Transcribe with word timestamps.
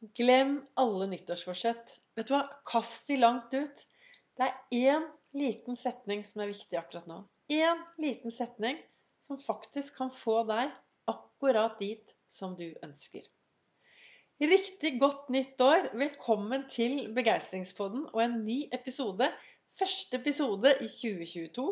Glem 0.00 0.52
alle 0.80 1.06
nyttårsforsett. 1.10 1.90
Vet 2.16 2.28
du 2.30 2.32
hva? 2.32 2.44
Kast 2.64 3.10
de 3.10 3.18
langt 3.20 3.52
ut. 3.52 3.82
Det 4.40 4.46
er 4.46 4.94
én 4.94 5.02
liten 5.36 5.76
setning 5.76 6.22
som 6.24 6.40
er 6.40 6.48
viktig 6.48 6.78
akkurat 6.80 7.10
nå. 7.10 7.18
Én 7.52 7.82
liten 8.00 8.32
setning 8.32 8.78
som 9.20 9.36
faktisk 9.36 9.98
kan 9.98 10.08
få 10.08 10.38
deg 10.48 10.70
akkurat 11.12 11.76
dit 11.82 12.14
som 12.32 12.54
du 12.56 12.70
ønsker. 12.80 13.26
Riktig 14.40 14.94
godt 15.02 15.28
nytt 15.28 15.60
år. 15.60 15.90
Velkommen 15.92 16.64
til 16.72 17.12
Begeistringspodden 17.12 18.08
og 18.14 18.24
en 18.24 18.40
ny 18.46 18.62
episode. 18.72 19.28
Første 19.76 20.16
episode 20.16 20.72
i 20.80 20.88
2022. 20.88 21.66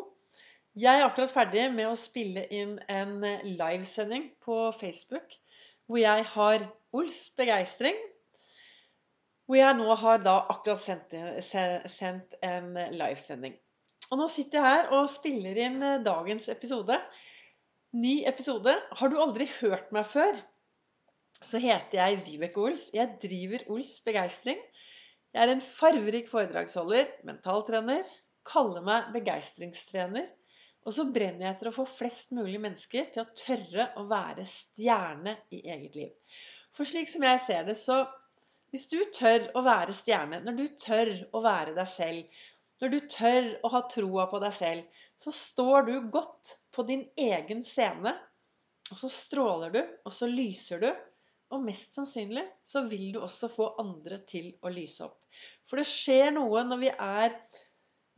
Jeg 0.77 1.01
er 1.01 1.07
akkurat 1.07 1.33
ferdig 1.33 1.65
med 1.73 1.89
å 1.89 1.97
spille 1.97 2.45
inn 2.53 2.77
en 2.93 3.25
livesending 3.57 4.29
på 4.45 4.61
Facebook 4.77 5.33
hvor 5.89 5.97
jeg 5.97 6.29
har 6.37 6.69
Ols 6.93 7.23
begeistring 7.33 7.97
hvor 9.49 9.57
jeg 9.57 9.77
nå 9.79 9.95
har 9.97 10.19
da 10.21 10.35
akkurat 10.53 10.77
sendt, 10.77 11.15
sendt 11.89 12.35
en 12.45 12.75
livesending. 12.93 13.55
Og 14.13 14.19
nå 14.21 14.27
sitter 14.29 14.59
jeg 14.59 14.75
her 14.75 14.91
og 14.93 15.09
spiller 15.09 15.57
inn 15.57 15.81
eh, 15.81 16.03
dagens 16.05 16.51
episode. 16.53 16.97
Ny 17.97 18.19
episode. 18.29 18.75
Har 18.99 19.09
du 19.09 19.17
aldri 19.17 19.47
hørt 19.55 19.89
meg 19.95 20.05
før, 20.05 20.37
så 21.41 21.57
heter 21.63 21.97
jeg 21.97 22.19
Vibeke 22.27 22.61
Ols. 22.61 22.91
Jeg 22.93 23.17
driver 23.23 23.65
Ols 23.73 23.95
Begeistring. 24.05 24.61
Jeg 25.33 25.41
er 25.41 25.53
en 25.55 25.65
farverik 25.65 26.29
foredragsholder, 26.29 27.09
mentaltrener, 27.25 28.05
kaller 28.45 28.85
meg 28.85 29.09
begeistringstrener. 29.17 30.29
Og 30.85 30.93
så 30.93 31.07
brenner 31.09 31.47
jeg 31.47 31.57
etter 31.57 31.71
å 31.71 31.75
få 31.75 31.89
flest 31.89 32.37
mulig 32.37 32.61
mennesker 32.61 33.09
til 33.13 33.25
å 33.25 33.31
tørre 33.33 33.89
å 33.97 34.05
være 34.13 34.45
stjerne 34.45 35.39
i 35.57 35.65
eget 35.65 35.97
liv. 35.97 36.39
For 36.69 36.85
slik 36.85 37.09
som 37.09 37.25
jeg 37.25 37.41
ser 37.41 37.65
det, 37.65 37.77
så 37.81 38.03
hvis 38.73 38.85
du 38.91 38.99
tør 39.15 39.47
å 39.57 39.63
være 39.65 39.95
stjerne, 39.95 40.41
når 40.45 40.57
du 40.57 40.65
tør 40.79 41.11
å 41.33 41.41
være 41.45 41.75
deg 41.77 41.89
selv, 41.89 42.41
når 42.79 42.93
du 42.93 42.99
tør 43.11 43.47
å 43.65 43.71
ha 43.73 43.81
troa 43.91 44.25
på 44.31 44.39
deg 44.43 44.55
selv, 44.55 45.05
så 45.19 45.33
står 45.35 45.87
du 45.89 45.93
godt 46.13 46.53
på 46.75 46.85
din 46.87 47.03
egen 47.19 47.63
scene. 47.67 48.13
Og 48.89 48.97
så 49.01 49.09
stråler 49.11 49.73
du, 49.73 49.79
og 50.05 50.13
så 50.15 50.29
lyser 50.29 50.83
du. 50.85 50.89
Og 51.49 51.65
mest 51.65 51.97
sannsynlig 51.97 52.45
så 52.65 52.85
vil 52.87 53.09
du 53.15 53.19
også 53.25 53.49
få 53.51 53.71
andre 53.81 54.21
til 54.29 54.51
å 54.61 54.71
lyse 54.71 55.03
opp. 55.07 55.17
For 55.67 55.81
det 55.81 55.89
skjer 55.89 56.31
noe 56.37 56.63
når 56.67 56.85
vi 56.85 56.93
er 56.93 57.35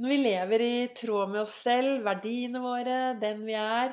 Når 0.02 0.10
vi 0.10 0.16
lever 0.18 0.62
i 0.66 0.76
tråd 0.98 1.30
med 1.30 1.44
oss 1.44 1.52
selv, 1.62 2.00
verdiene 2.02 2.58
våre, 2.64 2.96
den 3.22 3.44
vi 3.46 3.54
er, 3.54 3.92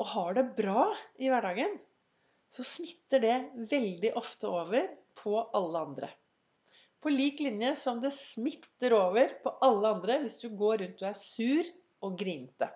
og 0.00 0.08
har 0.14 0.30
det 0.38 0.44
bra 0.56 0.86
i 1.20 1.28
hverdagen, 1.28 1.74
så 2.48 2.64
smitter 2.64 3.20
det 3.20 3.34
veldig 3.68 4.14
ofte 4.16 4.48
over 4.48 4.86
på 5.18 5.38
alle 5.56 5.82
andre. 5.88 6.10
På 7.02 7.12
lik 7.12 7.40
linje 7.44 7.74
som 7.78 8.00
det 8.02 8.12
smitter 8.16 8.96
over 8.96 9.36
på 9.44 9.52
alle 9.64 9.94
andre 9.96 10.20
hvis 10.24 10.40
du 10.42 10.50
går 10.58 10.82
rundt 10.82 11.02
og 11.04 11.08
er 11.10 11.18
sur 11.20 11.72
og 12.06 12.16
grinete. 12.20 12.70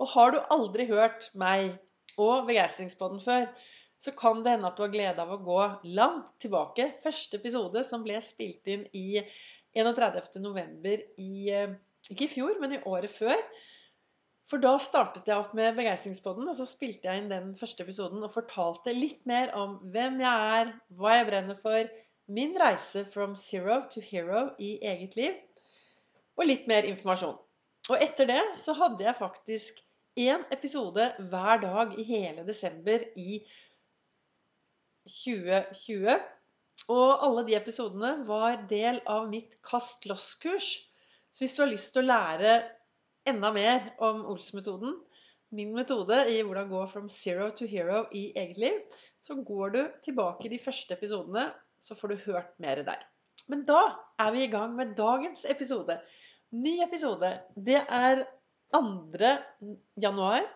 Og 0.00 0.08
har 0.14 0.32
du 0.32 0.40
aldri 0.54 0.86
hørt 0.88 1.28
meg 1.36 1.74
og 2.20 2.46
Begeistringspodden 2.48 3.20
før, 3.22 3.46
så 4.00 4.12
kan 4.16 4.40
det 4.44 4.54
hende 4.54 4.68
at 4.70 4.78
du 4.78 4.84
har 4.84 4.92
glede 4.92 5.24
av 5.24 5.32
å 5.34 5.42
gå 5.44 5.60
langt 5.96 6.30
tilbake. 6.40 6.88
Første 6.96 7.40
episode 7.40 7.82
som 7.84 8.04
ble 8.04 8.16
spilt 8.24 8.68
inn 8.72 8.86
i 8.96 9.20
31.11. 9.76 11.04
i 11.20 11.50
eh, 11.52 11.76
Ikke 12.10 12.26
i 12.26 12.32
fjor, 12.32 12.56
men 12.62 12.74
i 12.74 12.80
året 12.88 13.12
før. 13.12 13.36
For 14.48 14.62
da 14.62 14.72
startet 14.82 15.28
jeg 15.28 15.38
opp 15.38 15.52
med 15.54 15.76
Begeistringspodden, 15.76 16.48
og 16.50 16.56
så 16.58 16.66
spilte 16.66 17.06
jeg 17.06 17.22
inn 17.22 17.28
den 17.30 17.52
første 17.58 17.84
episoden 17.84 18.24
og 18.26 18.32
fortalte 18.34 18.94
litt 18.96 19.20
mer 19.30 19.52
om 19.58 19.76
hvem 19.94 20.18
jeg 20.22 20.54
er, 20.60 20.72
hva 20.98 21.18
jeg 21.18 21.28
brenner 21.28 21.58
for, 21.58 21.92
min 22.30 22.56
reise 22.58 23.04
from 23.10 23.36
zero 23.38 23.80
to 23.90 24.02
hero 24.02 24.48
i 24.62 24.76
eget 24.86 25.16
liv, 25.18 25.38
og 26.38 26.46
litt 26.46 26.66
mer 26.70 26.86
informasjon. 26.88 27.38
Og 27.90 28.02
etter 28.02 28.28
det 28.30 28.42
så 28.62 28.74
hadde 28.78 29.04
jeg 29.04 29.18
faktisk 29.18 29.80
én 30.20 30.44
episode 30.54 31.06
hver 31.30 31.62
dag 31.62 31.96
i 31.98 32.04
hele 32.06 32.44
desember 32.46 33.02
i 33.18 33.40
2020. 35.08 36.18
Og 36.90 37.24
alle 37.26 37.44
de 37.46 37.56
episodene 37.58 38.12
var 38.26 38.62
del 38.70 39.00
av 39.10 39.28
mitt 39.30 39.58
Kast 39.66 40.06
loss-kurs. 40.10 40.70
Så 41.30 41.44
hvis 41.44 41.56
du 41.56 41.62
har 41.64 41.70
lyst 41.70 41.92
til 41.94 42.04
å 42.04 42.10
lære 42.10 42.54
enda 43.28 43.52
mer 43.52 43.90
om 43.98 44.24
Ols-metoden, 44.32 44.96
min 45.50 45.72
metode 45.74 46.16
i 46.30 46.40
hvordan 46.46 46.70
gå 46.70 46.86
from 46.86 47.08
zero 47.10 47.50
to 47.50 47.66
hero 47.66 48.04
i 48.14 48.30
eget 48.38 48.58
liv, 48.58 48.82
så 49.20 49.34
går 49.34 49.74
du 49.74 49.80
tilbake 50.04 50.46
i 50.46 50.52
de 50.52 50.60
første 50.62 50.94
episodene, 50.94 51.48
så 51.80 51.96
får 51.98 52.08
du 52.12 52.22
hørt 52.26 52.52
mer 52.62 52.82
der. 52.86 53.02
Men 53.48 53.64
da 53.66 53.80
er 54.18 54.30
vi 54.32 54.44
i 54.44 54.50
gang 54.52 54.76
med 54.78 54.94
dagens 54.96 55.46
episode. 55.48 55.98
Ny 56.50 56.76
episode. 56.86 57.32
Det 57.56 57.80
er 57.88 58.24
2. 58.74 58.82
januar, 60.02 60.46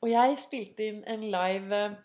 og 0.00 0.10
jeg 0.10 0.38
spilte 0.38 0.86
inn 0.86 1.02
en 1.10 1.24
live 1.32 1.76
eh, 1.76 1.96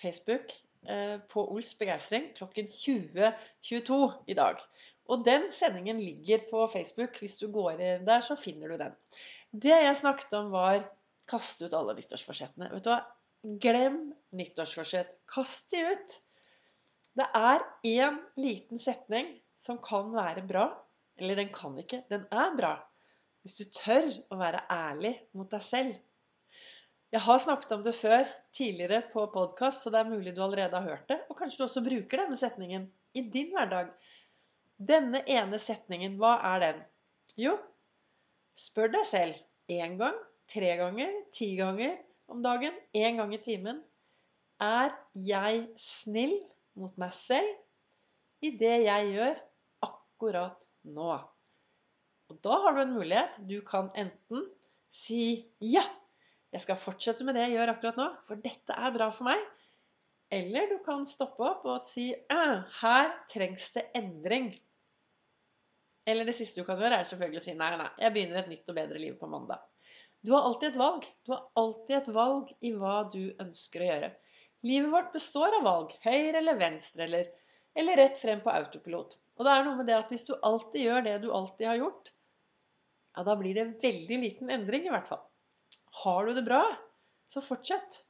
Facebook 0.00 0.54
eh, 0.88 1.18
på 1.28 1.44
Ols 1.52 1.74
begeistring 1.76 2.30
klokken 2.36 2.70
20.22 2.72 4.00
i 4.32 4.36
dag. 4.38 4.62
Og 5.10 5.24
den 5.26 5.48
sendingen 5.54 5.98
ligger 5.98 6.44
på 6.50 6.64
Facebook. 6.70 7.18
Hvis 7.18 7.38
du 7.40 7.48
går 7.52 7.80
der, 8.06 8.20
så 8.22 8.36
finner 8.38 8.70
du 8.70 8.80
den. 8.80 8.96
Det 9.50 9.74
jeg 9.74 9.98
snakket 9.98 10.36
om, 10.38 10.52
var 10.54 10.84
kaste 11.30 11.66
ut 11.66 11.76
alle 11.76 11.96
nyttårsforsettene. 11.98 12.70
Vet 12.74 12.86
du 12.86 12.92
hva? 12.92 13.00
Glem 13.62 14.02
nyttårsforsett. 14.36 15.16
Kast 15.30 15.72
de 15.74 15.82
ut. 15.90 16.18
Det 17.18 17.26
er 17.36 17.64
én 17.90 18.20
liten 18.38 18.78
setning 18.78 19.32
som 19.58 19.80
kan 19.82 20.12
være 20.14 20.44
bra. 20.46 20.68
Eller 21.20 21.42
den 21.42 21.50
kan 21.54 21.74
ikke. 21.80 22.04
Den 22.10 22.28
er 22.30 22.54
bra. 22.56 22.76
Hvis 23.42 23.56
du 23.58 23.64
tør 23.72 24.08
å 24.30 24.38
være 24.40 24.62
ærlig 24.70 25.14
mot 25.36 25.50
deg 25.50 25.64
selv. 25.64 25.98
Jeg 27.10 27.24
har 27.24 27.40
snakket 27.42 27.72
om 27.74 27.80
det 27.82 27.96
før 27.98 28.28
tidligere 28.54 29.00
på 29.10 29.24
podkast, 29.34 29.82
så 29.82 29.90
det 29.90 29.98
er 29.98 30.10
mulig 30.12 30.34
du 30.36 30.44
allerede 30.44 30.78
har 30.78 30.86
hørt 30.86 31.08
det. 31.10 31.16
Og 31.26 31.38
kanskje 31.38 31.58
du 31.58 31.64
også 31.66 31.82
bruker 31.82 32.22
denne 32.22 32.38
setningen 32.38 32.84
i 33.18 33.24
din 33.34 33.50
hverdag. 33.56 33.90
Denne 34.80 35.20
ene 35.28 35.58
setningen, 35.60 36.14
hva 36.16 36.38
er 36.54 36.62
den? 36.62 36.78
Jo, 37.36 37.50
spør 38.56 38.88
deg 38.94 39.04
selv 39.04 39.40
én 39.68 39.98
gang, 40.00 40.16
tre 40.48 40.70
ganger, 40.80 41.10
ti 41.36 41.50
ganger 41.58 41.98
om 42.32 42.40
dagen, 42.40 42.78
én 42.96 43.20
gang 43.20 43.34
i 43.36 43.40
timen. 43.44 43.82
Er 44.60 44.94
jeg 45.12 45.66
snill 45.76 46.32
mot 46.80 46.96
meg 47.00 47.12
selv 47.12 48.46
i 48.46 48.54
det 48.56 48.78
jeg 48.86 49.10
gjør 49.12 49.42
akkurat 49.84 50.64
nå? 50.96 51.12
Og 52.30 52.40
da 52.40 52.56
har 52.64 52.78
du 52.78 52.82
en 52.86 52.96
mulighet. 52.96 53.36
Du 53.50 53.58
kan 53.66 53.92
enten 53.98 54.48
si 54.88 55.44
ja, 55.60 55.84
jeg 56.56 56.64
skal 56.64 56.80
fortsette 56.80 57.26
med 57.26 57.36
det 57.36 57.44
jeg 57.50 57.58
gjør 57.58 57.74
akkurat 57.74 58.00
nå, 58.00 58.08
for 58.24 58.40
dette 58.40 58.80
er 58.80 58.96
bra 58.96 59.10
for 59.12 59.28
meg. 59.28 59.44
Eller 60.32 60.72
du 60.72 60.78
kan 60.86 61.04
stoppe 61.04 61.44
opp 61.44 61.68
og 61.68 61.84
si 61.84 62.08
her 62.32 63.14
trengs 63.28 63.68
det 63.76 63.90
endring. 63.98 64.54
Eller 66.08 66.24
det 66.24 66.34
siste 66.36 66.62
du 66.62 66.66
kan 66.66 66.80
gjøre, 66.80 67.00
er 67.00 67.08
selvfølgelig 67.08 67.42
å 67.42 67.44
si 67.44 67.54
nei, 67.58 67.70
nei, 67.76 67.90
jeg 68.00 68.14
begynner 68.14 68.40
et 68.40 68.50
nytt 68.50 68.72
og 68.72 68.78
bedre 68.78 69.02
liv 69.02 69.18
på 69.20 69.28
mandag. 69.30 69.62
Du 70.24 70.32
har 70.34 70.46
alltid 70.48 70.70
et 70.70 70.80
valg. 70.80 71.06
Du 71.24 71.32
har 71.32 71.46
alltid 71.60 71.96
et 71.96 72.10
valg 72.12 72.50
i 72.60 72.72
hva 72.76 72.96
du 73.12 73.22
ønsker 73.40 73.84
å 73.84 73.88
gjøre. 73.88 74.10
Livet 74.68 74.92
vårt 74.92 75.12
består 75.14 75.56
av 75.56 75.64
valg. 75.64 75.94
Høyre 76.04 76.42
eller 76.42 76.58
venstre, 76.60 77.06
eller, 77.06 77.30
eller 77.78 78.00
rett 78.02 78.20
frem 78.20 78.42
på 78.44 78.52
autopilot. 78.52 79.16
Og 79.40 79.46
det 79.46 79.54
er 79.54 79.64
noe 79.64 79.78
med 79.78 79.88
det 79.88 79.96
at 79.96 80.12
hvis 80.12 80.26
du 80.28 80.34
alltid 80.36 80.84
gjør 80.84 81.06
det 81.06 81.16
du 81.22 81.30
alltid 81.32 81.70
har 81.70 81.80
gjort, 81.80 82.12
ja, 83.16 83.24
da 83.26 83.34
blir 83.40 83.56
det 83.56 83.70
veldig 83.82 84.18
liten 84.22 84.52
endring, 84.52 84.84
i 84.86 84.92
hvert 84.92 85.08
fall. 85.08 85.22
Har 86.02 86.28
du 86.28 86.36
det 86.36 86.44
bra, 86.46 86.62
så 87.30 87.42
fortsett. 87.42 88.02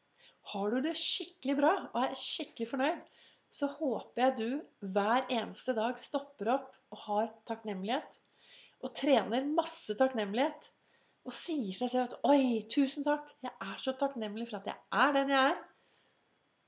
Har 0.53 0.75
du 0.75 0.83
det 0.85 0.97
skikkelig 0.99 1.57
bra 1.61 1.73
og 1.93 2.03
er 2.03 2.19
skikkelig 2.19 2.69
fornøyd, 2.73 3.20
så 3.51 3.67
håper 3.67 4.23
jeg 4.23 4.37
du 4.39 4.91
hver 4.95 5.27
eneste 5.29 5.75
dag 5.75 5.99
stopper 5.99 6.53
opp 6.55 6.69
og 6.95 7.03
har 7.07 7.33
takknemlighet. 7.51 8.21
Og 8.81 8.95
trener 8.97 9.49
masse 9.49 9.97
takknemlighet. 9.99 10.71
Og 11.27 11.35
sier 11.37 11.75
til 11.75 11.83
seg 11.83 11.91
selv 11.93 12.07
at 12.09 12.15
'Oi, 12.25 12.63
tusen 12.73 13.05
takk. 13.05 13.27
Jeg 13.45 13.53
er 13.53 13.83
så 13.83 13.93
takknemlig 13.93 14.49
for 14.49 14.61
at 14.61 14.71
jeg 14.71 14.79
er 15.03 15.13
den 15.19 15.35
jeg 15.35 15.51
er.' 15.51 15.65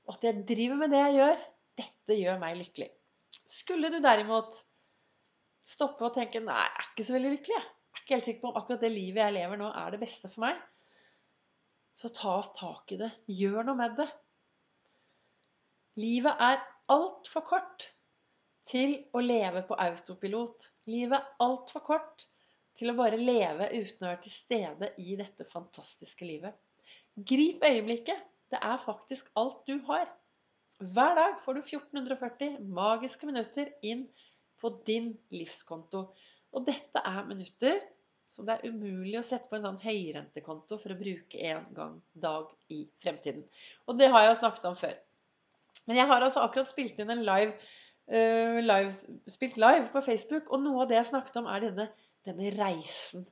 Og 0.07 0.17
at 0.17 0.27
jeg 0.27 0.43
driver 0.47 0.75
med 0.75 0.91
det 0.93 0.99
jeg 0.99 1.15
gjør. 1.19 1.47
Dette 1.79 2.19
gjør 2.19 2.39
meg 2.43 2.59
lykkelig. 2.59 2.89
Skulle 3.49 3.89
du 3.89 3.97
derimot 4.03 4.59
stoppe 5.65 6.05
og 6.05 6.13
tenke 6.13 6.43
'Nei, 6.43 6.59
jeg 6.59 6.83
er 6.83 6.91
ikke 6.91 7.07
så 7.07 7.15
veldig 7.15 7.31
lykkelig', 7.37 7.63
jeg 7.63 7.95
er 7.95 8.03
ikke 8.03 8.15
helt 8.15 8.27
sikker 8.27 8.41
på 8.41 8.51
om 8.51 8.59
akkurat 8.59 8.83
det 8.83 8.91
livet 8.91 9.23
jeg 9.23 9.33
lever 9.39 9.57
nå, 9.57 9.71
er 9.71 9.95
det 9.95 9.99
beste 10.03 10.29
for 10.29 10.45
meg', 10.45 10.61
så 11.95 12.09
ta 12.09 12.35
tak 12.57 12.91
i 12.91 12.99
det. 12.99 13.09
Gjør 13.29 13.63
noe 13.63 13.79
med 13.79 13.97
det. 13.97 14.09
Livet 16.01 16.41
er 16.41 16.61
altfor 16.91 17.45
kort 17.47 17.87
til 18.67 18.95
å 19.15 19.21
leve 19.23 19.63
på 19.67 19.77
autopilot. 19.79 20.69
Livet 20.91 21.19
er 21.19 21.45
altfor 21.45 21.83
kort 21.85 22.27
til 22.77 22.89
å 22.91 22.97
bare 22.97 23.19
leve 23.19 23.69
uten 23.73 24.05
å 24.05 24.09
være 24.09 24.23
til 24.25 24.33
stede 24.33 24.91
i 25.01 25.17
dette 25.19 25.45
fantastiske 25.47 26.25
livet. 26.25 26.55
Grip 27.15 27.63
øyeblikket. 27.63 28.29
Det 28.53 28.59
er 28.61 28.77
faktisk 28.77 29.31
alt 29.39 29.63
du 29.65 29.79
har. 29.87 30.09
Hver 30.77 31.15
dag 31.17 31.39
får 31.41 31.57
du 31.57 31.61
1440 31.63 32.59
magiske 32.73 33.25
minutter 33.29 33.71
inn 33.85 34.03
på 34.61 34.69
din 34.87 35.13
livskonto. 35.33 36.07
Og 36.53 36.65
dette 36.67 37.01
er 37.01 37.25
minutter 37.29 37.79
som 38.29 38.45
det 38.47 38.57
er 38.57 38.73
umulig 38.73 39.17
å 39.19 39.25
sette 39.25 39.49
på 39.49 39.57
en 39.57 39.65
sånn 39.65 39.81
høyrentekonto 39.83 40.77
for 40.81 40.93
å 40.93 40.97
bruke 40.99 41.41
en 41.49 41.65
gang 41.75 41.97
dag 42.13 42.49
i 42.73 42.83
fremtiden. 43.01 43.45
Og 43.87 43.97
det 43.99 44.09
har 44.13 44.25
jeg 44.25 44.33
jo 44.33 44.39
snakket 44.41 44.69
om 44.69 44.77
før. 44.77 44.95
Men 45.87 45.99
jeg 45.99 46.09
har 46.09 46.23
altså 46.23 46.43
akkurat 46.45 46.69
spilt 46.69 46.99
inn 47.01 47.11
en 47.13 47.25
live, 47.27 47.53
uh, 48.13 48.59
live, 48.63 48.91
spilt 49.31 49.59
live 49.61 49.87
på 49.91 50.03
Facebook, 50.05 50.51
og 50.51 50.63
noe 50.63 50.83
av 50.83 50.91
det 50.91 50.99
jeg 50.99 51.11
snakket 51.11 51.39
om, 51.41 51.49
er 51.51 51.67
denne, 51.67 51.89
denne 52.27 52.53
reisen. 52.55 53.25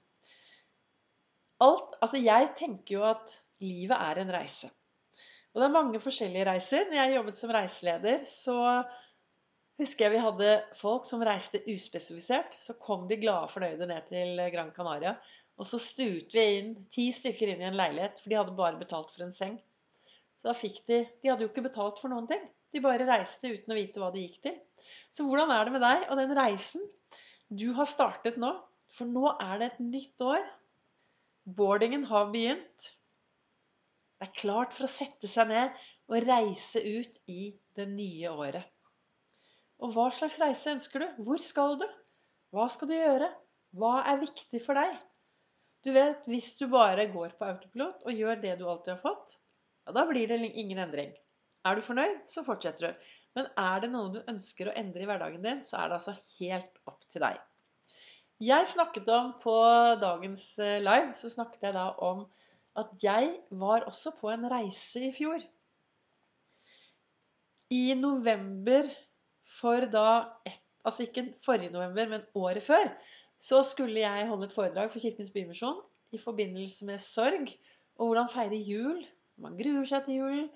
Alt, 1.62 1.98
altså 2.02 2.18
jeg 2.18 2.54
tenker 2.58 2.98
jo 2.98 3.06
at 3.06 3.38
livet 3.62 3.98
er 3.98 4.22
en 4.24 4.34
reise. 4.34 4.72
Og 5.52 5.60
det 5.60 5.68
er 5.68 5.76
mange 5.76 6.00
forskjellige 6.00 6.48
reiser. 6.48 6.88
Når 6.90 6.98
jeg 6.98 7.16
jobbet 7.16 7.38
som 7.38 7.54
reiseleder, 7.54 8.24
så 8.28 8.58
husker 9.82 10.06
jeg 10.06 10.14
vi 10.16 10.24
hadde 10.24 10.54
folk 10.80 11.06
som 11.10 11.24
reiste 11.28 11.62
uspesifisert. 11.70 12.56
Så 12.60 12.78
kom 12.80 13.08
de 13.10 13.20
glade 13.20 13.50
og 13.50 13.52
fornøyde 13.52 13.88
ned 13.90 14.08
til 14.10 14.40
Gran 14.54 14.72
Canaria. 14.76 15.18
Og 15.60 15.68
så 15.68 15.78
stuet 15.82 16.34
vi 16.34 16.46
inn 16.58 16.72
ti 16.90 17.10
stykker 17.14 17.52
inn 17.52 17.62
i 17.62 17.68
en 17.68 17.78
leilighet, 17.78 18.22
for 18.22 18.32
de 18.32 18.40
hadde 18.40 18.58
bare 18.58 18.80
betalt 18.80 19.12
for 19.14 19.28
en 19.28 19.36
seng. 19.36 19.60
Så 20.42 20.50
da 20.50 20.58
fikk 20.58 20.80
de 20.90 21.04
De 21.22 21.30
hadde 21.30 21.46
jo 21.46 21.52
ikke 21.52 21.68
betalt 21.68 22.00
for 22.02 22.10
noen 22.10 22.26
ting. 22.30 22.42
De 22.74 22.82
bare 22.82 23.06
reiste 23.06 23.52
uten 23.52 23.74
å 23.74 23.78
vite 23.78 24.02
hva 24.02 24.10
det 24.14 24.24
gikk 24.24 24.40
til. 24.48 24.56
Så 25.14 25.28
hvordan 25.28 25.52
er 25.54 25.68
det 25.68 25.74
med 25.76 25.84
deg 25.86 26.08
og 26.08 26.18
den 26.18 26.34
reisen 26.34 26.88
du 27.52 27.68
har 27.78 27.86
startet 27.86 28.40
nå? 28.42 28.50
For 28.92 29.06
nå 29.08 29.36
er 29.38 29.60
det 29.62 29.68
et 29.70 29.84
nytt 29.84 30.24
år. 30.26 30.42
Boardingen 31.46 32.08
har 32.10 32.32
begynt. 32.34 32.88
Det 34.18 34.28
er 34.28 34.40
klart 34.42 34.74
for 34.74 34.88
å 34.88 34.92
sette 34.92 35.30
seg 35.30 35.52
ned 35.52 35.78
og 36.10 36.26
reise 36.26 36.82
ut 36.82 37.22
i 37.32 37.52
det 37.78 37.86
nye 37.94 38.34
året. 38.34 38.66
Og 39.82 39.94
hva 39.94 40.10
slags 40.14 40.40
reise 40.42 40.74
ønsker 40.74 41.06
du? 41.06 41.08
Hvor 41.28 41.40
skal 41.42 41.78
du? 41.82 41.88
Hva 42.54 42.66
skal 42.70 42.90
du 42.90 42.98
gjøre? 42.98 43.30
Hva 43.78 43.94
er 44.10 44.20
viktig 44.26 44.62
for 44.66 44.78
deg? 44.78 44.98
Du 45.86 45.94
vet, 45.96 46.26
hvis 46.30 46.52
du 46.60 46.68
bare 46.70 47.08
går 47.14 47.38
på 47.38 47.48
autopilot 47.48 48.04
og 48.06 48.26
gjør 48.26 48.42
det 48.44 48.58
du 48.60 48.68
alltid 48.70 48.96
har 48.98 49.02
fått, 49.06 49.38
ja, 49.86 49.94
da 49.96 50.06
blir 50.10 50.30
det 50.30 50.40
ingen 50.50 50.82
endring. 50.82 51.14
Er 51.68 51.78
du 51.78 51.86
fornøyd, 51.86 52.24
så 52.32 52.44
fortsetter 52.46 52.92
du. 52.92 53.08
Men 53.38 53.48
er 53.60 53.84
det 53.84 53.92
noe 53.94 54.12
du 54.12 54.20
ønsker 54.28 54.70
å 54.70 54.76
endre 54.78 55.06
i 55.06 55.08
hverdagen 55.08 55.46
din, 55.46 55.62
så 55.64 55.80
er 55.80 55.92
det 55.92 56.00
altså 56.00 56.16
helt 56.40 56.82
opp 56.90 57.06
til 57.12 57.24
deg. 57.24 57.40
Jeg 58.42 58.68
snakket 58.72 59.10
om 59.14 59.36
på 59.42 59.56
dagens 60.02 60.44
eh, 60.60 60.80
live, 60.82 61.14
så 61.14 61.30
snakket 61.30 61.70
jeg 61.70 61.78
da 61.78 61.92
om 62.02 62.26
at 62.82 62.92
jeg 63.04 63.36
var 63.62 63.86
også 63.88 64.16
på 64.18 64.32
en 64.34 64.48
reise 64.50 65.04
i 65.06 65.12
fjor. 65.16 65.44
I 67.72 67.94
november 68.00 68.90
for 69.48 69.88
da 69.92 70.10
et, 70.48 70.60
Altså 70.82 71.04
ikke 71.04 71.34
forrige 71.46 71.70
november, 71.70 72.08
men 72.10 72.22
året 72.34 72.64
før, 72.64 72.88
så 73.40 73.64
skulle 73.64 74.00
jeg 74.00 74.28
holde 74.28 74.48
et 74.48 74.54
foredrag 74.54 74.92
for 74.92 75.00
Kirkens 75.00 75.30
Bymisjon 75.30 75.82
i 76.12 76.18
forbindelse 76.18 76.86
med 76.86 76.98
sorg 76.98 77.52
og 77.96 78.08
hvordan 78.08 78.30
feire 78.34 78.58
jul. 78.58 79.04
Man 79.42 79.58
gruer 79.60 79.88
seg 79.90 80.06
til 80.06 80.22
julen. 80.22 80.50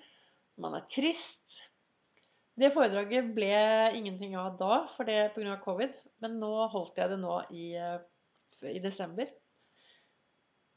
Man 0.62 0.76
er 0.78 0.86
trist. 0.90 1.60
Det 2.56 2.72
foredraget 2.72 3.34
ble 3.36 3.56
ingenting 3.98 4.36
av 4.40 4.54
da 4.56 4.84
for 4.88 5.08
det 5.08 5.34
pga. 5.34 5.58
covid, 5.60 5.98
men 6.24 6.38
nå 6.40 6.52
holdt 6.72 6.96
jeg 6.96 7.12
det 7.12 7.18
nå 7.20 7.34
i, 7.52 7.66
eh, 7.76 7.98
i 8.70 8.80
desember. 8.80 9.28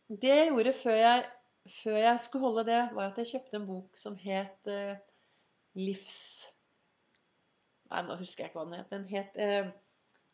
Det 0.09 0.33
jeg 0.33 0.49
gjorde 0.49 0.73
før 0.75 0.97
jeg, 0.97 1.27
før 1.69 1.97
jeg, 2.01 2.19
skulle 2.19 2.47
holde 2.47 2.65
det, 2.67 2.81
var 2.97 3.11
at 3.11 3.21
jeg 3.21 3.31
kjøpte 3.31 3.59
en 3.59 3.67
bok 3.69 3.99
som 4.01 4.17
het 4.19 4.71
uh, 4.73 4.97
Livs... 5.77 6.17
Nei, 7.89 8.01
nå 8.05 8.17
husker 8.17 8.43
jeg 8.43 8.51
ikke 8.51 8.59
hva 8.59 8.65
den 8.67 8.79
het. 8.79 8.89
Den 8.91 9.05
het 9.09 9.37
uh, 9.37 9.69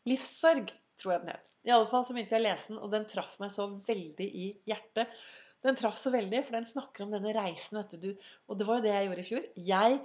Livssorg, 0.08 0.72
tror 1.00 1.14
jeg 1.14 1.26
den 1.26 1.34
het. 1.36 1.52
I 1.68 1.74
alle 1.76 1.90
fall 1.92 2.06
så 2.08 2.16
begynte 2.16 2.38
jeg 2.38 2.44
å 2.44 2.48
lese 2.48 2.72
den, 2.72 2.80
og 2.80 2.94
den 2.94 3.08
traff 3.12 3.36
meg 3.44 3.52
så 3.54 3.68
veldig 3.74 4.28
i 4.28 4.48
hjertet. 4.70 5.12
Den 5.64 5.78
traff 5.80 5.98
så 5.98 6.12
veldig, 6.14 6.44
for 6.46 6.58
den 6.58 6.68
snakker 6.68 7.06
om 7.06 7.14
denne 7.16 7.32
reisen, 7.38 7.80
vet 7.80 7.96
du. 8.02 8.12
Og 8.50 8.60
det 8.60 8.68
var 8.68 8.82
jo 8.82 8.86
det 8.86 8.92
jeg 8.94 9.08
gjorde 9.08 9.24
i 9.24 9.30
fjor. 9.30 9.48
Jeg 9.70 10.02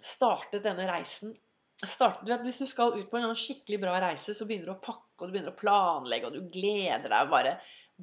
startet 0.00 0.66
denne 0.66 0.88
reisen 0.90 1.36
startet, 1.88 2.26
du 2.26 2.32
vet, 2.32 2.44
Hvis 2.44 2.60
du 2.60 2.66
skal 2.68 2.96
ut 2.98 3.10
på 3.10 3.18
en 3.18 3.34
skikkelig 3.36 3.80
bra 3.80 3.96
reise, 4.02 4.34
så 4.36 4.46
begynner 4.46 4.70
du 4.70 4.74
å 4.74 4.82
pakke 4.84 5.06
og 5.20 5.28
du 5.28 5.34
begynner 5.34 5.52
å 5.52 5.60
planlegge, 5.60 6.28
og 6.28 6.36
du 6.36 6.52
gleder 6.52 7.08
deg 7.08 7.26
og 7.26 7.32
bare 7.32 7.56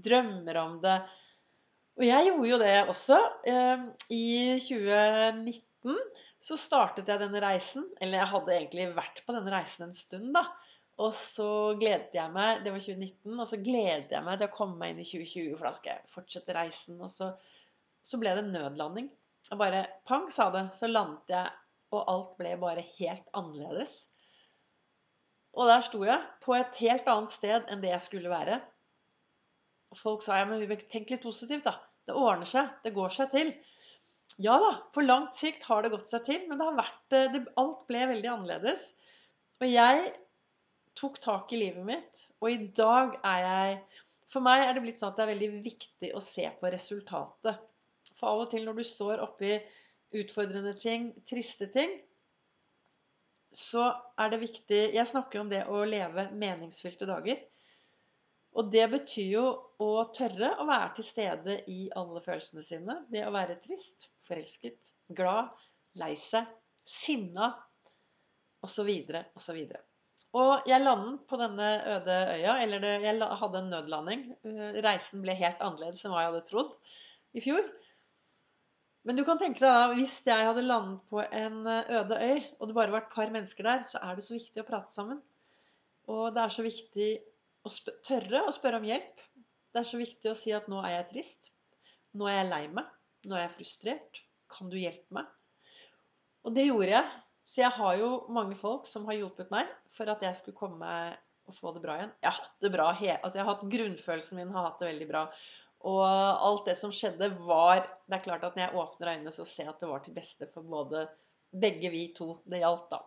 drømmer 0.07 0.59
om 0.61 0.77
det. 0.83 0.97
Og 1.97 2.05
jeg 2.05 2.27
gjorde 2.27 2.49
jo 2.51 2.59
det 2.61 2.75
også. 2.93 3.17
Eh, 3.49 3.85
I 4.13 4.27
2019 4.61 5.97
så 6.47 6.57
startet 6.61 7.09
jeg 7.09 7.23
denne 7.23 7.41
reisen. 7.41 7.87
Eller 7.97 8.21
jeg 8.21 8.31
hadde 8.35 8.53
egentlig 8.53 8.89
vært 8.93 9.23
på 9.25 9.33
denne 9.33 9.53
reisen 9.53 9.87
en 9.87 9.97
stund, 9.97 10.29
da. 10.35 10.45
Og 10.97 11.11
så 11.13 11.49
gledet 11.77 12.15
jeg 12.17 12.33
meg 12.33 12.63
Det 12.65 12.73
var 12.73 12.81
2019. 12.81 13.37
Og 13.37 13.47
så 13.49 13.59
gledet 13.61 14.15
jeg 14.15 14.25
meg 14.25 14.39
til 14.39 14.49
å 14.49 14.55
komme 14.55 14.79
meg 14.81 14.93
inn 14.93 15.03
i 15.03 15.07
2020, 15.07 15.53
for 15.59 15.69
da 15.69 15.73
skal 15.77 15.93
jeg 15.93 16.11
fortsette 16.13 16.57
reisen. 16.57 16.99
Og 17.03 17.11
så, 17.13 17.31
så 18.01 18.19
ble 18.21 18.33
det 18.37 18.47
nødlanding. 18.49 19.09
Og 19.51 19.61
bare 19.61 19.85
pang, 20.09 20.27
sa 20.33 20.49
det. 20.55 20.67
Så 20.75 20.89
landet 20.89 21.35
jeg, 21.35 21.53
og 21.93 22.01
alt 22.11 22.33
ble 22.39 22.55
bare 22.59 22.85
helt 22.97 23.29
annerledes. 23.37 23.99
Og 25.57 25.69
der 25.69 25.85
sto 25.85 26.03
jeg, 26.05 26.17
på 26.43 26.57
et 26.57 26.81
helt 26.83 27.07
annet 27.09 27.33
sted 27.33 27.69
enn 27.71 27.81
det 27.83 27.93
jeg 27.93 28.03
skulle 28.03 28.33
være. 28.33 28.59
Og 29.93 29.97
folk 29.97 30.25
sa 30.25 30.41
ja, 30.41 30.49
men 30.49 30.65
tenk 30.91 31.13
litt 31.13 31.23
positivt, 31.23 31.65
da. 31.69 31.77
Det 32.07 32.15
ordner 32.15 32.47
seg. 32.47 32.69
Det 32.83 32.93
går 32.95 33.13
seg 33.13 33.31
til. 33.33 33.53
Ja 34.43 34.57
da, 34.61 34.71
på 34.93 35.01
langt 35.05 35.33
sikt 35.33 35.65
har 35.69 35.83
det 35.83 35.93
gått 35.93 36.09
seg 36.09 36.25
til, 36.27 36.43
men 36.49 36.59
det 36.59 36.67
har 36.67 36.77
vært, 36.77 37.05
eh, 37.15 37.29
det, 37.33 37.41
alt 37.61 37.85
ble 37.89 38.03
veldig 38.11 38.29
annerledes. 38.33 38.89
Og 39.61 39.69
jeg 39.71 40.11
tok 40.97 41.19
tak 41.23 41.53
i 41.53 41.61
livet 41.61 41.85
mitt, 41.85 42.25
og 42.41 42.51
i 42.51 42.67
dag 42.75 43.17
er 43.23 43.45
jeg 43.45 43.79
For 44.27 44.43
meg 44.43 44.65
er 44.65 44.73
det 44.75 44.81
blitt 44.83 44.99
sånn 44.99 45.13
at 45.13 45.19
det 45.19 45.23
er 45.23 45.29
veldig 45.29 45.47
viktig 45.63 46.07
å 46.17 46.21
se 46.23 46.43
på 46.59 46.69
resultatet. 46.73 47.61
For 48.17 48.33
av 48.33 48.41
og 48.43 48.49
til 48.51 48.65
når 48.67 48.81
du 48.81 48.83
står 48.83 49.21
oppi 49.23 49.53
utfordrende 50.19 50.73
ting, 50.75 51.13
triste 51.29 51.69
ting, 51.71 51.93
så 53.55 53.85
er 54.19 54.33
det 54.33 54.41
viktig 54.41 54.81
Jeg 54.97 55.07
snakker 55.07 55.41
om 55.41 55.53
det 55.53 55.63
å 55.71 55.85
leve 55.87 56.27
meningsfylte 56.35 57.07
dager. 57.07 57.39
Og 58.57 58.71
det 58.73 58.87
betyr 58.91 59.29
jo 59.31 59.45
å 59.83 59.89
tørre 60.17 60.55
å 60.59 60.67
være 60.67 60.93
til 60.97 61.07
stede 61.07 61.57
i 61.71 61.87
alle 61.95 62.21
følelsene 62.23 62.63
sine. 62.65 62.99
Det 63.11 63.23
å 63.27 63.33
være 63.35 63.59
trist, 63.63 64.09
forelsket, 64.27 64.91
glad, 65.13 65.53
lei 66.01 66.15
seg, 66.19 66.49
sinna 66.83 67.51
osv. 68.65 68.89
osv. 69.37 69.59
Og 70.35 70.67
jeg 70.67 70.83
landet 70.83 71.21
på 71.29 71.39
denne 71.39 71.67
øde 71.95 72.15
øya. 72.35 72.57
Eller 72.63 72.83
det, 72.83 72.93
jeg 73.05 73.27
hadde 73.41 73.59
en 73.59 73.69
nødlanding. 73.71 74.23
Eh, 74.45 74.79
reisen 74.85 75.23
ble 75.23 75.35
helt 75.39 75.61
annerledes 75.63 76.03
enn 76.03 76.13
hva 76.13 76.25
jeg 76.25 76.31
hadde 76.33 76.47
trodd 76.49 76.73
i 77.37 77.43
fjor. 77.43 77.69
Men 79.07 79.15
du 79.15 79.23
kan 79.23 79.39
tenke 79.39 79.63
deg 79.63 79.71
da, 79.71 79.95
hvis 79.95 80.19
jeg 80.27 80.47
hadde 80.49 80.65
landet 80.67 80.99
på 81.07 81.21
en 81.23 81.61
eh, 81.71 81.93
øde 82.01 82.19
øy, 82.19 82.41
og 82.59 82.67
det 82.67 82.75
bare 82.75 82.91
var 82.91 83.05
et 83.05 83.13
par 83.13 83.31
mennesker 83.31 83.63
der, 83.63 83.85
så 83.87 84.01
er 84.03 84.17
det 84.17 84.25
så 84.27 84.35
viktig 84.35 84.63
å 84.63 84.67
prate 84.67 84.91
sammen. 84.93 85.21
Og 86.11 86.35
det 86.35 86.43
er 86.43 86.53
så 86.53 86.65
viktig 86.65 87.09
å 87.67 87.71
tørre 88.07 88.43
å 88.47 88.55
spørre 88.55 88.81
om 88.81 88.87
hjelp. 88.87 89.23
Det 89.71 89.79
er 89.79 89.87
så 89.87 89.99
viktig 89.99 90.31
å 90.31 90.37
si 90.37 90.51
at 90.55 90.67
'nå 90.67 90.81
er 90.83 90.97
jeg 90.97 91.07
trist'. 91.13 91.51
'Nå 92.15 92.27
er 92.27 92.37
jeg 92.41 92.49
lei 92.51 92.65
meg'. 92.67 92.91
'Nå 93.25 93.35
er 93.35 93.45
jeg 93.45 93.55
frustrert'. 93.57 94.21
'Kan 94.51 94.71
du 94.71 94.77
hjelpe 94.79 95.19
meg?' 95.19 95.31
Og 96.47 96.55
det 96.55 96.67
gjorde 96.67 96.93
jeg. 96.93 97.09
Så 97.47 97.61
jeg 97.61 97.71
har 97.77 97.95
jo 97.95 98.09
mange 98.35 98.57
folk 98.59 98.87
som 98.89 99.05
har 99.07 99.15
hjulpet 99.15 99.51
meg 99.53 99.69
for 99.93 100.09
at 100.11 100.23
jeg 100.25 100.35
skulle 100.35 100.59
komme 100.59 100.89
og 101.47 101.55
få 101.55 101.71
det 101.75 101.83
bra 101.85 101.95
igjen. 101.95 102.11
Jeg 102.19 102.27
har 102.27 102.41
hatt 102.41 102.57
det 102.65 102.71
bra. 102.73 102.87
Altså 102.91 103.39
jeg 103.39 103.45
har 103.45 103.53
hatt 103.53 103.69
Grunnfølelsen 103.71 104.39
min 104.41 104.51
har 104.51 104.67
hatt 104.67 104.81
det 104.83 104.89
veldig 104.89 105.07
bra. 105.07 105.21
Og 105.87 106.03
alt 106.03 106.67
det 106.67 106.75
som 106.75 106.91
skjedde, 106.91 107.29
var 107.45 107.85
Det 107.85 108.17
er 108.17 108.23
klart 108.25 108.43
at 108.43 108.57
når 108.57 108.65
jeg 108.65 108.81
åpner 108.81 109.13
øynene, 109.13 109.31
så 109.31 109.45
ser 109.47 109.67
jeg 109.67 109.75
at 109.75 109.83
det 109.83 109.91
var 109.91 110.03
til 110.03 110.17
beste 110.17 110.49
for 110.51 110.67
både 110.67 111.05
begge 111.55 111.91
vi 111.93 112.09
to 112.17 112.33
det 112.49 112.59
gjaldt, 112.59 112.89
da. 112.91 113.01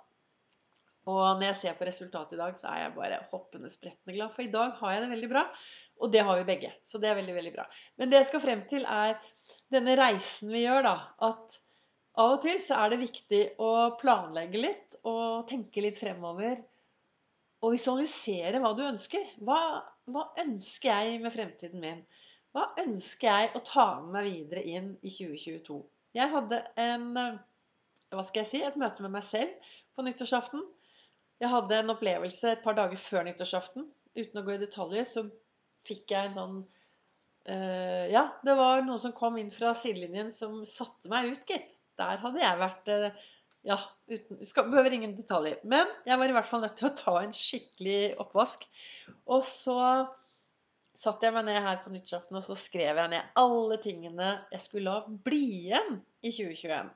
Og 1.11 1.23
når 1.41 1.47
jeg 1.51 1.59
ser 1.61 1.77
på 1.77 1.89
resultatet 1.89 2.37
i 2.37 2.41
dag, 2.41 2.57
så 2.57 2.69
er 2.71 2.85
jeg 2.85 2.97
bare 2.97 3.23
hoppende 3.33 3.71
sprettende 3.73 4.17
glad. 4.17 4.33
For 4.35 4.45
i 4.45 4.53
dag 4.53 4.77
har 4.81 4.95
jeg 4.95 5.05
det 5.05 5.13
veldig 5.15 5.31
bra. 5.33 5.47
Og 6.01 6.13
det 6.13 6.25
har 6.25 6.39
vi 6.39 6.49
begge. 6.49 6.73
Så 6.87 7.01
det 7.01 7.11
er 7.11 7.19
veldig, 7.19 7.37
veldig 7.37 7.53
bra. 7.57 7.67
Men 8.01 8.13
det 8.13 8.21
jeg 8.21 8.31
skal 8.31 8.45
frem 8.45 8.63
til, 8.71 8.87
er 8.89 9.19
denne 9.73 9.97
reisen 10.01 10.53
vi 10.53 10.65
gjør, 10.65 10.85
da. 10.87 10.95
At 11.29 11.57
av 12.19 12.35
og 12.35 12.41
til 12.43 12.59
så 12.63 12.81
er 12.83 12.93
det 12.93 13.03
viktig 13.05 13.43
å 13.63 13.71
planlegge 14.01 14.63
litt 14.63 14.97
og 15.07 15.47
tenke 15.51 15.85
litt 15.85 16.01
fremover. 16.01 16.59
Og 17.61 17.77
visualisere 17.77 18.59
hva 18.63 18.73
du 18.75 18.83
ønsker. 18.87 19.27
Hva, 19.45 19.61
hva 20.11 20.25
ønsker 20.43 20.91
jeg 20.91 21.21
med 21.23 21.35
fremtiden 21.35 21.83
min? 21.83 22.03
Hva 22.57 22.67
ønsker 22.83 23.29
jeg 23.29 23.53
å 23.55 23.63
ta 23.63 23.87
med 24.01 24.15
meg 24.17 24.27
videre 24.31 24.65
inn 24.67 24.91
i 25.07 25.13
2022? 25.13 25.79
Jeg 26.19 26.33
hadde 26.33 26.59
en, 26.83 27.07
hva 28.11 28.25
skal 28.27 28.43
jeg 28.43 28.51
si, 28.51 28.63
et 28.67 28.79
møte 28.81 29.05
med 29.05 29.15
meg 29.15 29.23
selv 29.23 29.71
på 29.95 30.03
nyttårsaften. 30.03 30.65
Jeg 31.41 31.53
hadde 31.53 31.79
en 31.79 31.95
opplevelse 31.95 32.57
et 32.57 32.65
par 32.65 32.75
dager 32.77 32.99
før 33.01 33.29
nyttårsaften. 33.29 33.87
Uten 34.19 34.41
å 34.41 34.45
gå 34.45 34.57
i 34.57 34.63
detaljer, 34.65 35.07
så 35.07 35.29
fikk 35.87 36.11
jeg 36.13 36.31
en 36.31 36.39
sånn 36.41 36.57
uh, 37.47 38.07
Ja, 38.11 38.27
det 38.45 38.57
var 38.59 38.83
noen 38.83 39.01
som 39.01 39.15
kom 39.17 39.39
inn 39.41 39.53
fra 39.55 39.71
sidelinjen 39.79 40.33
som 40.35 40.65
satte 40.69 41.13
meg 41.13 41.31
ut, 41.31 41.45
gitt. 41.49 41.77
Der 42.01 42.25
hadde 42.25 42.43
jeg 42.43 42.63
vært 42.65 42.91
uh, 42.95 43.29
Ja, 43.69 43.77
uten, 44.09 44.41
skal, 44.49 44.71
behøver 44.73 44.95
ingen 44.97 45.13
detaljer. 45.19 45.59
Men 45.69 45.91
jeg 46.09 46.17
var 46.17 46.31
i 46.31 46.37
hvert 46.37 46.49
fall 46.49 46.63
nødt 46.65 46.79
til 46.81 46.89
å 46.89 46.97
ta 46.97 47.17
en 47.21 47.35
skikkelig 47.37 48.15
oppvask. 48.23 48.65
Og 49.29 49.45
så 49.45 49.77
satte 50.97 51.29
jeg 51.29 51.35
meg 51.37 51.47
ned 51.47 51.61
her 51.65 51.83
på 51.85 51.93
nyttårsaften 51.93 52.39
og 52.41 52.45
så 52.45 52.57
skrev 52.59 52.99
jeg 52.99 53.13
ned 53.13 53.37
alle 53.41 53.77
tingene 53.81 54.31
jeg 54.53 54.65
skulle 54.65 54.91
la 54.91 55.21
bli 55.29 55.45
igjen 55.61 56.01
i 56.21 56.33
2021. 56.33 56.91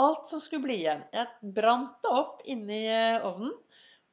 Alt 0.00 0.28
som 0.30 0.42
skulle 0.42 0.64
bli 0.64 0.80
igjen. 0.80 1.02
Jeg 1.12 1.52
brant 1.56 1.98
det 2.04 2.12
opp 2.14 2.44
inni 2.48 2.84
ovnen. 3.26 3.52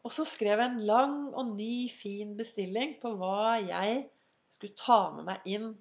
Og 0.06 0.14
så 0.14 0.24
skrev 0.28 0.62
jeg 0.62 0.72
en 0.72 0.86
lang 0.88 1.16
og 1.34 1.56
ny, 1.58 1.88
fin 1.92 2.36
bestilling 2.38 2.96
på 3.02 3.12
hva 3.20 3.58
jeg 3.60 4.06
skulle 4.52 4.78
ta 4.80 5.00
med 5.16 5.28
meg 5.28 5.50
inn 5.50 5.72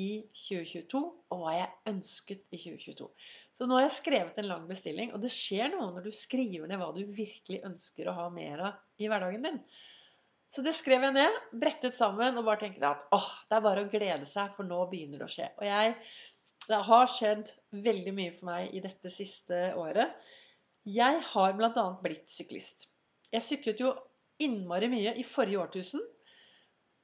i 0.00 0.24
2022, 0.34 1.00
og 1.30 1.40
hva 1.40 1.54
jeg 1.54 1.92
ønsket 1.92 2.48
i 2.50 2.58
2022. 2.58 3.08
Så 3.54 3.68
nå 3.68 3.78
har 3.78 3.86
jeg 3.86 3.96
skrevet 3.98 4.38
en 4.40 4.48
lang 4.50 4.68
bestilling, 4.68 5.12
og 5.14 5.22
det 5.22 5.30
skjer 5.32 5.70
noe 5.72 5.92
når 5.94 6.08
du 6.08 6.14
skriver 6.14 6.70
ned 6.70 6.80
hva 6.80 6.90
du 6.96 7.02
virkelig 7.06 7.60
ønsker 7.68 8.10
å 8.10 8.16
ha 8.16 8.28
mer 8.34 8.64
av 8.70 9.02
i 9.02 9.10
hverdagen 9.10 9.46
din. 9.46 9.60
Så 10.54 10.62
det 10.62 10.74
skrev 10.78 11.02
jeg 11.02 11.16
ned, 11.16 11.36
brettet 11.58 11.96
sammen 11.98 12.36
og 12.38 12.46
bare 12.46 12.62
tenker 12.62 12.86
at 12.86 13.06
åh, 13.14 13.30
det 13.50 13.58
er 13.58 13.64
bare 13.64 13.84
å 13.84 13.90
glede 13.90 14.26
seg, 14.28 14.52
for 14.54 14.66
nå 14.66 14.84
begynner 14.90 15.22
det 15.22 15.26
å 15.26 15.34
skje. 15.34 15.48
Og 15.58 15.66
jeg, 15.66 15.94
det 16.68 16.80
har 16.88 17.10
skjedd 17.10 17.54
veldig 17.84 18.14
mye 18.14 18.34
for 18.34 18.50
meg 18.52 18.74
i 18.74 18.82
dette 18.84 19.10
siste 19.10 19.66
året. 19.80 20.14
Jeg 20.86 21.22
har 21.32 21.56
bl.a. 21.58 21.86
blitt 22.02 22.30
syklist. 22.30 22.86
Jeg 23.34 23.42
syklet 23.42 23.82
jo 23.82 23.94
innmari 24.42 24.90
mye 24.92 25.14
i 25.18 25.24
forrige 25.26 25.62
årtusen. 25.64 26.02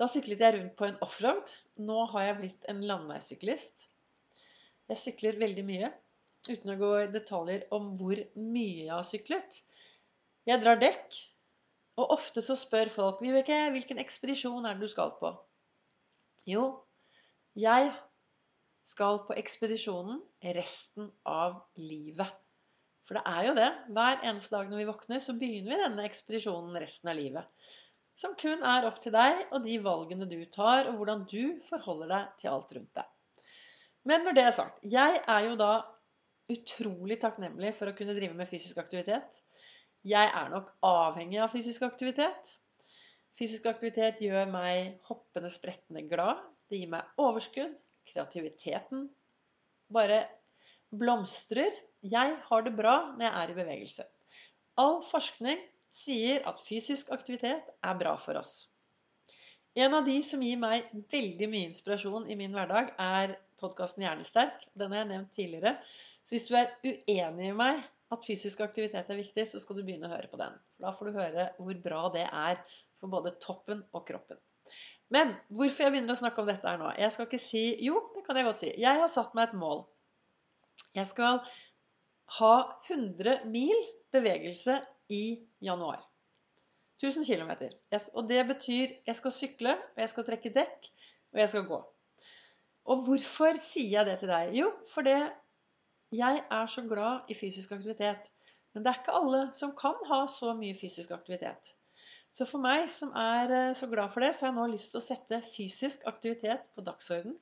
Da 0.00 0.06
syklet 0.08 0.40
jeg 0.40 0.54
rundt 0.56 0.76
på 0.80 0.86
en 0.88 1.00
offroad. 1.04 1.50
Nå 1.84 2.06
har 2.14 2.22
jeg 2.24 2.36
blitt 2.38 2.68
en 2.72 2.78
landeveissyklist. 2.88 3.90
Jeg 4.88 4.98
sykler 4.98 5.40
veldig 5.42 5.64
mye, 5.68 5.90
uten 6.48 6.72
å 6.72 6.76
gå 6.80 6.92
i 7.02 7.10
detaljer 7.12 7.66
om 7.76 7.90
hvor 8.00 8.22
mye 8.40 8.86
jeg 8.86 8.94
har 8.94 9.04
syklet. 9.06 9.58
Jeg 10.48 10.62
drar 10.62 10.80
dekk, 10.80 11.18
og 12.00 12.14
ofte 12.16 12.40
så 12.42 12.56
spør 12.56 12.88
folk 12.90 13.20
Vibeke, 13.20 13.58
hvilken 13.74 14.00
ekspedisjon 14.00 14.64
er 14.64 14.78
det 14.78 14.88
du 14.88 14.92
skal 14.94 15.12
på? 15.20 15.34
Jo, 16.48 16.64
jeg 17.60 17.92
skal 18.88 19.20
på 19.28 19.36
ekspedisjonen 19.36 20.22
resten 20.56 21.12
av 21.28 21.60
livet. 21.76 22.32
For 23.04 23.20
det 23.20 23.26
er 23.28 23.46
jo 23.50 23.54
det. 23.58 23.68
Hver 23.92 24.24
eneste 24.24 24.56
dag 24.56 24.72
når 24.72 24.80
vi 24.80 24.88
våkner, 24.88 25.20
så 25.20 25.36
begynner 25.36 25.74
vi 25.74 25.82
denne 25.84 26.08
ekspedisjonen 26.08 26.80
resten 26.80 27.12
av 27.12 27.20
livet 27.20 27.70
som 28.20 28.34
kun 28.40 28.64
er 28.66 28.86
opp 28.88 28.98
til 29.00 29.14
deg 29.14 29.46
og 29.48 29.64
de 29.64 29.78
valgene 29.80 30.28
du 30.28 30.38
tar, 30.52 30.90
og 30.90 30.98
hvordan 30.98 31.24
du 31.30 31.56
forholder 31.64 32.10
deg 32.12 32.36
til 32.42 32.52
alt 32.52 32.74
rundt 32.76 33.00
deg. 33.00 33.08
Men 34.08 34.24
når 34.24 34.36
det 34.36 34.44
er 34.44 34.56
sagt, 34.56 34.80
jeg 34.84 35.20
er 35.20 35.46
jo 35.46 35.56
da 35.60 35.72
utrolig 36.50 37.20
takknemlig 37.22 37.72
for 37.76 37.90
å 37.90 37.96
kunne 37.96 38.16
drive 38.16 38.36
med 38.36 38.48
fysisk 38.48 38.80
aktivitet. 38.82 39.42
Jeg 40.06 40.32
er 40.32 40.48
nok 40.52 40.72
avhengig 40.86 41.40
av 41.44 41.52
fysisk 41.52 41.84
aktivitet. 41.86 42.54
Fysisk 43.38 43.68
aktivitet 43.70 44.20
gjør 44.24 44.50
meg 44.52 44.98
hoppende, 45.08 45.52
sprettende 45.52 46.04
glad. 46.10 46.40
Det 46.68 46.80
gir 46.80 46.90
meg 46.92 47.20
overskudd. 47.20 47.76
Kreativiteten 48.10 49.06
bare 49.92 50.24
blomstrer. 50.90 51.76
Jeg 52.02 52.36
har 52.48 52.64
det 52.66 52.74
bra 52.76 52.96
når 53.12 53.26
jeg 53.26 53.36
er 53.42 53.52
i 53.52 53.58
bevegelse. 53.60 54.08
All 54.80 54.98
forskning 55.04 55.60
sier 55.90 56.44
at 56.48 56.62
fysisk 56.62 57.10
aktivitet 57.14 57.70
er 57.82 57.98
bra 57.98 58.14
for 58.20 58.38
oss. 58.40 58.68
En 59.78 59.94
av 59.94 60.06
de 60.06 60.16
som 60.26 60.42
gir 60.42 60.58
meg 60.58 60.88
veldig 61.12 61.46
mye 61.50 61.68
inspirasjon 61.68 62.26
i 62.30 62.36
min 62.38 62.54
hverdag, 62.54 62.90
er 62.98 63.36
podkasten 63.60 64.02
Hjernesterk. 64.02 64.64
Den 64.78 64.94
har 64.94 65.04
jeg 65.04 65.10
nevnt 65.12 65.32
tidligere. 65.34 65.76
Så 66.24 66.36
hvis 66.36 66.48
du 66.50 66.56
er 66.58 66.72
uenig 66.82 67.50
i 67.50 67.56
meg 67.56 67.82
at 68.10 68.26
fysisk 68.26 68.62
aktivitet 68.64 69.10
er 69.10 69.18
viktig, 69.18 69.46
så 69.46 69.60
skal 69.62 69.78
du 69.78 69.84
begynne 69.86 70.08
å 70.08 70.14
høre 70.14 70.30
på 70.30 70.40
den. 70.40 70.56
Da 70.82 70.90
får 70.94 71.10
du 71.10 71.18
høre 71.18 71.48
hvor 71.58 71.82
bra 71.84 72.02
det 72.14 72.26
er 72.26 72.62
for 72.98 73.12
både 73.12 73.36
toppen 73.42 73.84
og 73.94 74.06
kroppen. 74.08 74.40
Men 75.14 75.34
hvorfor 75.54 75.86
jeg 75.86 75.94
begynner 75.94 76.14
å 76.14 76.20
snakke 76.20 76.42
om 76.42 76.46
dette 76.46 76.66
her 76.70 76.78
nå 76.78 76.92
Jeg 76.94 77.10
skal 77.10 77.26
ikke 77.26 77.40
si 77.42 77.62
Jo, 77.82 77.96
det 78.14 78.22
kan 78.26 78.38
jeg 78.38 78.46
godt 78.46 78.60
si. 78.62 78.70
Jeg 78.78 79.00
har 79.00 79.10
satt 79.10 79.34
meg 79.34 79.48
et 79.48 79.58
mål. 79.58 79.84
Jeg 80.94 81.06
skal 81.10 81.40
ha 82.38 82.54
100 82.90 83.46
mil 83.50 83.86
bevegelse 84.14 84.78
i 85.10 85.24
januar. 85.62 86.02
1000 87.02 87.24
km. 87.26 87.52
Og 88.14 88.28
det 88.28 88.42
betyr 88.46 88.92
jeg 89.06 89.16
skal 89.16 89.32
sykle, 89.32 89.76
og 89.96 90.02
jeg 90.04 90.12
skal 90.12 90.26
trekke 90.26 90.52
dekk, 90.54 90.90
og 91.32 91.40
jeg 91.40 91.52
skal 91.52 91.66
gå. 91.68 91.80
Og 92.90 93.04
hvorfor 93.06 93.58
sier 93.60 94.00
jeg 94.00 94.08
det 94.08 94.18
til 94.20 94.32
deg? 94.32 94.54
Jo, 94.56 94.70
fordi 94.92 95.16
jeg 96.16 96.44
er 96.50 96.66
så 96.66 96.82
glad 96.88 97.30
i 97.30 97.36
fysisk 97.38 97.72
aktivitet. 97.72 98.30
Men 98.74 98.84
det 98.84 98.90
er 98.90 99.00
ikke 99.00 99.18
alle 99.18 99.42
som 99.56 99.74
kan 99.78 99.98
ha 100.10 100.24
så 100.30 100.54
mye 100.58 100.76
fysisk 100.78 101.10
aktivitet. 101.14 101.74
Så 102.34 102.46
for 102.46 102.62
meg 102.62 102.86
som 102.90 103.10
er 103.18 103.50
eh, 103.50 103.72
så 103.74 103.88
glad 103.90 104.12
for 104.12 104.22
det, 104.22 104.34
så 104.34 104.46
har 104.46 104.52
jeg 104.52 104.58
nå 104.60 104.66
lyst 104.70 104.92
til 104.92 105.00
å 105.00 105.04
sette 105.04 105.40
fysisk 105.50 106.04
aktivitet 106.06 106.68
på 106.76 106.84
dagsorden. 106.86 107.34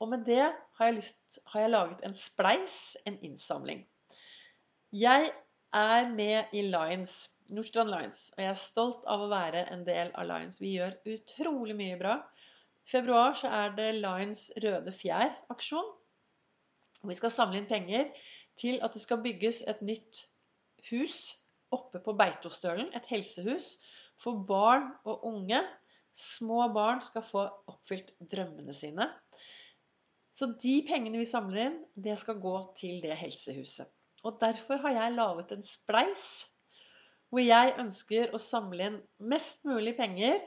Og 0.00 0.08
med 0.08 0.24
det 0.24 0.46
har 0.46 0.88
jeg, 0.88 0.96
lyst, 0.96 1.40
har 1.52 1.66
jeg 1.66 1.72
laget 1.74 2.04
en 2.08 2.16
spleis, 2.16 2.78
en 3.04 3.18
innsamling. 3.26 3.82
Jeg 4.96 5.28
er 5.76 6.08
med 6.10 6.50
i 6.52 6.62
Lines, 6.62 7.30
Nordstrand 7.50 7.90
Lines. 7.90 8.32
og 8.36 8.42
jeg 8.42 8.50
er 8.50 8.58
stolt 8.58 9.04
av 9.06 9.22
å 9.22 9.30
være 9.30 9.66
en 9.70 9.84
del 9.86 10.10
av 10.18 10.26
Lines. 10.26 10.60
Vi 10.60 10.74
gjør 10.76 10.96
utrolig 11.06 11.76
mye 11.78 11.98
bra. 11.98 12.16
I 12.86 12.90
februar 12.90 13.34
så 13.38 13.50
er 13.54 13.74
det 13.76 13.90
Lines 14.00 14.50
Røde 14.62 14.92
Fjær-aksjon. 14.92 15.92
Vi 17.06 17.14
skal 17.14 17.30
samle 17.30 17.60
inn 17.60 17.70
penger 17.70 18.10
til 18.60 18.80
at 18.82 18.94
det 18.94 19.02
skal 19.02 19.22
bygges 19.22 19.62
et 19.70 19.82
nytt 19.82 20.24
hus 20.90 21.36
oppe 21.70 22.02
på 22.02 22.16
Beitostølen. 22.18 22.90
Et 22.94 23.06
helsehus 23.12 23.76
for 24.20 24.42
barn 24.48 24.90
og 25.04 25.24
unge. 25.30 25.62
Små 26.12 26.66
barn 26.74 26.98
skal 27.02 27.22
få 27.22 27.46
oppfylt 27.70 28.10
drømmene 28.32 28.74
sine. 28.74 29.06
Så 30.34 30.50
de 30.62 30.80
pengene 30.86 31.20
vi 31.20 31.28
samler 31.28 31.68
inn, 31.68 31.80
det 31.94 32.18
skal 32.18 32.42
gå 32.42 32.56
til 32.78 33.00
det 33.02 33.14
helsehuset. 33.18 33.86
Og 34.26 34.40
derfor 34.40 34.80
har 34.84 34.96
jeg 34.96 35.16
laget 35.16 35.52
en 35.54 35.64
spleis 35.64 36.24
hvor 37.30 37.42
jeg 37.42 37.76
ønsker 37.78 38.34
å 38.34 38.40
samle 38.42 38.88
inn 38.88 38.96
mest 39.32 39.62
mulig 39.68 39.94
penger 39.98 40.40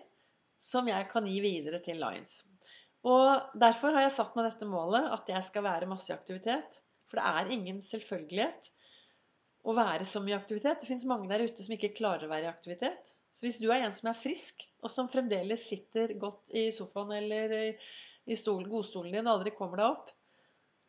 som 0.60 0.88
jeg 0.88 1.08
kan 1.12 1.28
gi 1.28 1.40
videre 1.44 1.80
til 1.84 2.00
Lions. 2.02 2.42
Og 3.08 3.56
derfor 3.60 3.96
har 3.96 4.06
jeg 4.06 4.16
satt 4.16 4.36
meg 4.36 4.48
dette 4.48 4.68
målet 4.68 5.10
at 5.16 5.32
jeg 5.32 5.48
skal 5.48 5.66
være 5.66 5.90
masse 5.90 6.12
i 6.12 6.16
aktivitet. 6.16 6.80
For 7.08 7.20
det 7.20 7.26
er 7.30 7.52
ingen 7.56 7.82
selvfølgelighet 7.84 8.70
å 9.64 9.76
være 9.76 10.08
så 10.08 10.22
mye 10.24 10.36
i 10.36 10.40
aktivitet. 10.40 10.82
Det 10.82 10.92
fins 10.92 11.08
mange 11.08 11.30
der 11.32 11.44
ute 11.44 11.64
som 11.66 11.76
ikke 11.76 11.94
klarer 11.98 12.28
å 12.28 12.32
være 12.32 12.48
i 12.48 12.52
aktivitet. 12.52 13.16
Så 13.34 13.48
hvis 13.48 13.60
du 13.64 13.70
er 13.72 13.84
en 13.84 13.96
som 13.96 14.12
er 14.12 14.20
frisk, 14.20 14.64
og 14.84 14.92
som 14.92 15.10
fremdeles 15.12 15.66
sitter 15.72 16.14
godt 16.22 16.52
i 16.56 16.68
sofaen 16.76 17.16
eller 17.18 17.56
i 17.64 18.38
stolen, 18.40 18.70
godstolen 18.72 19.16
din 19.16 19.28
og 19.28 19.40
aldri 19.40 19.56
kommer 19.56 19.80
deg 19.80 19.96
opp, 19.96 20.12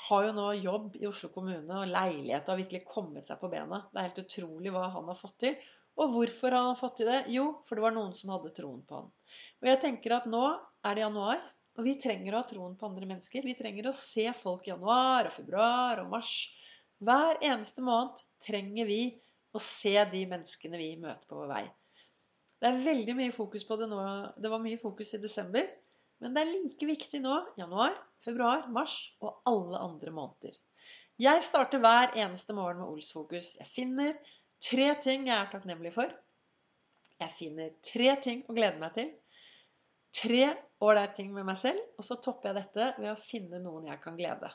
har 0.06 0.28
jo 0.28 0.34
nå 0.36 0.46
jobb 0.60 0.94
i 1.00 1.08
Oslo 1.08 1.32
kommune 1.34 1.80
og 1.80 1.90
leilighet 1.90 2.46
og 2.46 2.54
har 2.54 2.60
virkelig 2.60 2.84
kommet 2.86 3.26
seg 3.26 3.40
på 3.40 3.50
bena. 3.50 3.82
Det 3.90 3.98
er 3.98 4.06
helt 4.06 4.22
utrolig 4.22 4.72
hva 4.74 4.84
han 4.94 5.10
har 5.10 5.18
fått 5.18 5.38
til. 5.42 5.56
Og 5.98 6.12
hvorfor 6.12 6.54
har 6.54 6.68
han 6.68 6.78
fått 6.78 7.00
til 7.00 7.10
det? 7.10 7.22
Jo, 7.34 7.48
for 7.66 7.74
det 7.74 7.82
var 7.82 7.96
noen 7.96 8.12
som 8.14 8.30
hadde 8.30 8.52
troen 8.54 8.84
på 8.86 9.00
han. 9.00 9.08
Og 9.58 9.70
jeg 9.72 9.80
tenker 9.82 10.14
at 10.14 10.28
nå 10.30 10.44
er 10.86 10.94
det 10.94 11.02
januar, 11.02 11.40
og 11.78 11.86
vi 11.86 11.96
trenger 11.98 12.36
å 12.36 12.42
ha 12.42 12.46
troen 12.46 12.76
på 12.78 12.86
andre 12.86 13.08
mennesker. 13.10 13.42
Vi 13.42 13.56
trenger 13.58 13.90
å 13.90 13.96
se 13.96 14.28
folk 14.38 14.68
i 14.68 14.70
januar 14.70 15.26
og 15.26 15.34
februar 15.34 16.04
og 16.04 16.12
mars. 16.14 16.34
Hver 17.02 17.42
eneste 17.48 17.82
måned 17.86 18.22
trenger 18.44 18.86
vi 18.86 19.02
å 19.54 19.60
se 19.62 19.94
de 20.12 20.22
menneskene 20.30 20.80
vi 20.80 20.92
møter 21.00 21.28
på 21.28 21.38
vår 21.40 21.52
vei. 21.52 21.64
Det 22.58 22.70
er 22.70 22.80
veldig 22.84 23.14
mye 23.18 23.34
fokus 23.34 23.64
på 23.66 23.78
det 23.78 23.86
nå. 23.90 24.00
Det 24.36 24.50
var 24.50 24.62
mye 24.62 24.80
fokus 24.80 25.14
i 25.14 25.22
desember. 25.22 25.68
Men 26.18 26.34
det 26.34 26.42
er 26.42 26.50
like 26.50 26.86
viktig 26.88 27.20
nå, 27.22 27.34
januar, 27.60 27.94
februar, 28.18 28.66
mars 28.74 28.96
og 29.22 29.38
alle 29.46 29.78
andre 29.78 30.14
måneder. 30.14 30.56
Jeg 31.18 31.44
starter 31.46 31.82
hver 31.82 32.16
eneste 32.18 32.54
morgen 32.54 32.82
med 32.82 32.90
Ols-fokus. 32.90 33.54
Jeg 33.60 33.70
finner 33.70 34.18
tre 34.62 34.88
ting 35.02 35.28
jeg 35.28 35.36
er 35.36 35.50
takknemlig 35.52 35.94
for. 35.94 36.10
Jeg 37.18 37.34
finner 37.34 37.72
tre 37.86 38.12
ting 38.22 38.44
å 38.46 38.54
glede 38.54 38.82
meg 38.82 38.94
til. 38.98 39.12
Tre 40.14 40.44
ålreite 40.82 41.20
ting 41.20 41.30
med 41.34 41.46
meg 41.46 41.58
selv. 41.60 41.82
Og 41.98 42.06
så 42.06 42.18
topper 42.22 42.50
jeg 42.50 42.60
dette 42.60 42.90
ved 42.98 43.12
å 43.12 43.18
finne 43.18 43.62
noen 43.62 43.86
jeg 43.90 44.02
kan 44.02 44.18
glede. 44.18 44.50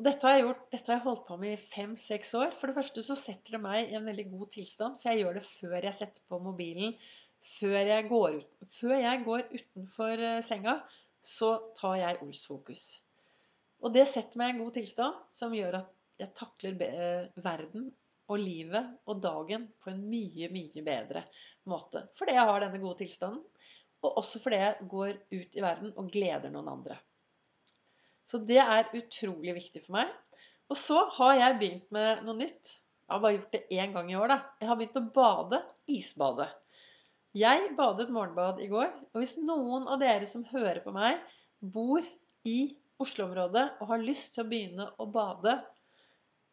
Og 0.00 0.04
dette 0.06 0.24
har 0.24 0.38
jeg 0.38 0.44
gjort, 0.46 0.60
dette 0.72 0.88
har 0.88 0.96
jeg 0.96 1.04
holdt 1.04 1.26
på 1.28 1.36
med 1.36 1.50
i 1.52 1.60
fem-seks 1.60 2.30
år. 2.38 2.54
For 2.56 2.70
det 2.70 2.76
første 2.78 3.02
så 3.04 3.16
setter 3.20 3.58
det 3.58 3.58
meg 3.60 3.90
i 3.90 3.98
en 3.98 4.06
veldig 4.08 4.30
god 4.30 4.46
tilstand, 4.54 4.94
for 4.96 5.12
jeg 5.12 5.20
gjør 5.20 5.36
det 5.36 5.42
før 5.44 5.74
jeg 5.76 5.96
setter 5.98 6.24
på 6.24 6.38
mobilen 6.40 6.94
før 7.44 7.76
jeg 7.76 8.06
går, 8.08 8.38
ut, 8.40 8.68
før 8.68 8.94
jeg 8.96 9.22
går 9.26 9.42
utenfor 9.52 10.22
eh, 10.24 10.40
senga, 10.44 10.78
så 11.20 11.50
tar 11.76 11.98
jeg 12.00 12.18
Ols-fokus. 12.24 12.84
Og 13.84 13.92
det 13.92 14.06
setter 14.08 14.40
meg 14.40 14.50
i 14.50 14.54
en 14.54 14.62
god 14.64 14.74
tilstand 14.76 15.20
som 15.36 15.56
gjør 15.56 15.82
at 15.82 15.92
jeg 16.20 16.32
takler 16.36 16.80
eh, 16.88 17.44
verden 17.44 17.90
og 18.30 18.40
livet 18.40 18.96
og 19.04 19.20
dagen 19.24 19.68
på 19.84 19.92
en 19.92 20.00
mye, 20.08 20.48
mye 20.52 20.86
bedre 20.86 21.26
måte. 21.68 22.06
Fordi 22.16 22.36
jeg 22.36 22.48
har 22.52 22.64
denne 22.64 22.80
gode 22.80 23.02
tilstanden, 23.02 23.44
og 24.00 24.20
også 24.24 24.40
fordi 24.40 24.64
jeg 24.64 24.90
går 24.96 25.16
ut 25.36 25.60
i 25.60 25.64
verden 25.64 25.92
og 26.00 26.12
gleder 26.12 26.52
noen 26.52 26.72
andre. 26.78 26.96
Så 28.30 28.38
det 28.46 28.60
er 28.62 28.92
utrolig 28.94 29.56
viktig 29.56 29.82
for 29.82 29.98
meg. 29.98 30.10
Og 30.70 30.78
så 30.78 31.02
har 31.16 31.34
jeg 31.34 31.58
begynt 31.58 31.94
med 31.94 32.22
noe 32.26 32.38
nytt. 32.38 32.76
Jeg 33.02 33.16
har 33.16 33.22
bare 33.24 33.34
gjort 33.34 33.54
det 33.56 33.62
én 33.74 33.94
gang 33.96 34.10
i 34.12 34.18
år. 34.18 34.28
da. 34.30 34.38
Jeg 34.62 34.70
har 34.70 34.78
begynt 34.78 35.00
å 35.00 35.08
bade 35.16 35.62
isbade. 35.90 36.46
Jeg 37.34 37.72
badet 37.78 38.10
morgenbad 38.10 38.60
i 38.62 38.68
går, 38.70 38.88
og 39.14 39.18
hvis 39.22 39.36
noen 39.38 39.86
av 39.90 40.00
dere 40.02 40.26
som 40.26 40.42
hører 40.50 40.80
på 40.82 40.94
meg, 40.94 41.18
bor 41.62 42.06
i 42.46 42.56
Oslo-området 43.02 43.62
og 43.80 43.92
har 43.92 44.02
lyst 44.02 44.34
til 44.34 44.44
å 44.44 44.48
begynne 44.50 44.86
å 44.98 45.06
bade, 45.10 45.54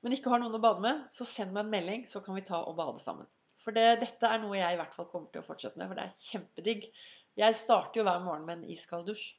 men 0.06 0.14
ikke 0.14 0.30
har 0.30 0.42
noen 0.44 0.58
å 0.58 0.62
bade 0.62 0.84
med, 0.86 1.02
så 1.14 1.26
send 1.26 1.56
meg 1.56 1.66
en 1.66 1.74
melding, 1.74 2.06
så 2.10 2.22
kan 2.26 2.38
vi 2.38 2.46
ta 2.46 2.62
og 2.62 2.78
bade 2.78 3.02
sammen. 3.02 3.26
For 3.58 3.74
det, 3.74 3.88
dette 4.04 4.30
er 4.30 4.42
noe 4.44 4.58
jeg 4.60 4.76
i 4.76 4.80
hvert 4.80 4.94
fall 4.94 5.10
kommer 5.10 5.34
til 5.34 5.42
å 5.42 5.48
fortsette 5.48 5.82
med, 5.82 5.90
for 5.90 5.98
det 5.98 6.06
er 6.06 6.22
kjempedigg. 6.30 6.88
Jeg 7.42 7.58
starter 7.58 8.02
jo 8.02 8.06
hver 8.08 8.22
morgen 8.26 8.46
med 8.46 8.60
en 8.60 8.70
iskald 8.74 9.10
dusj. 9.10 9.32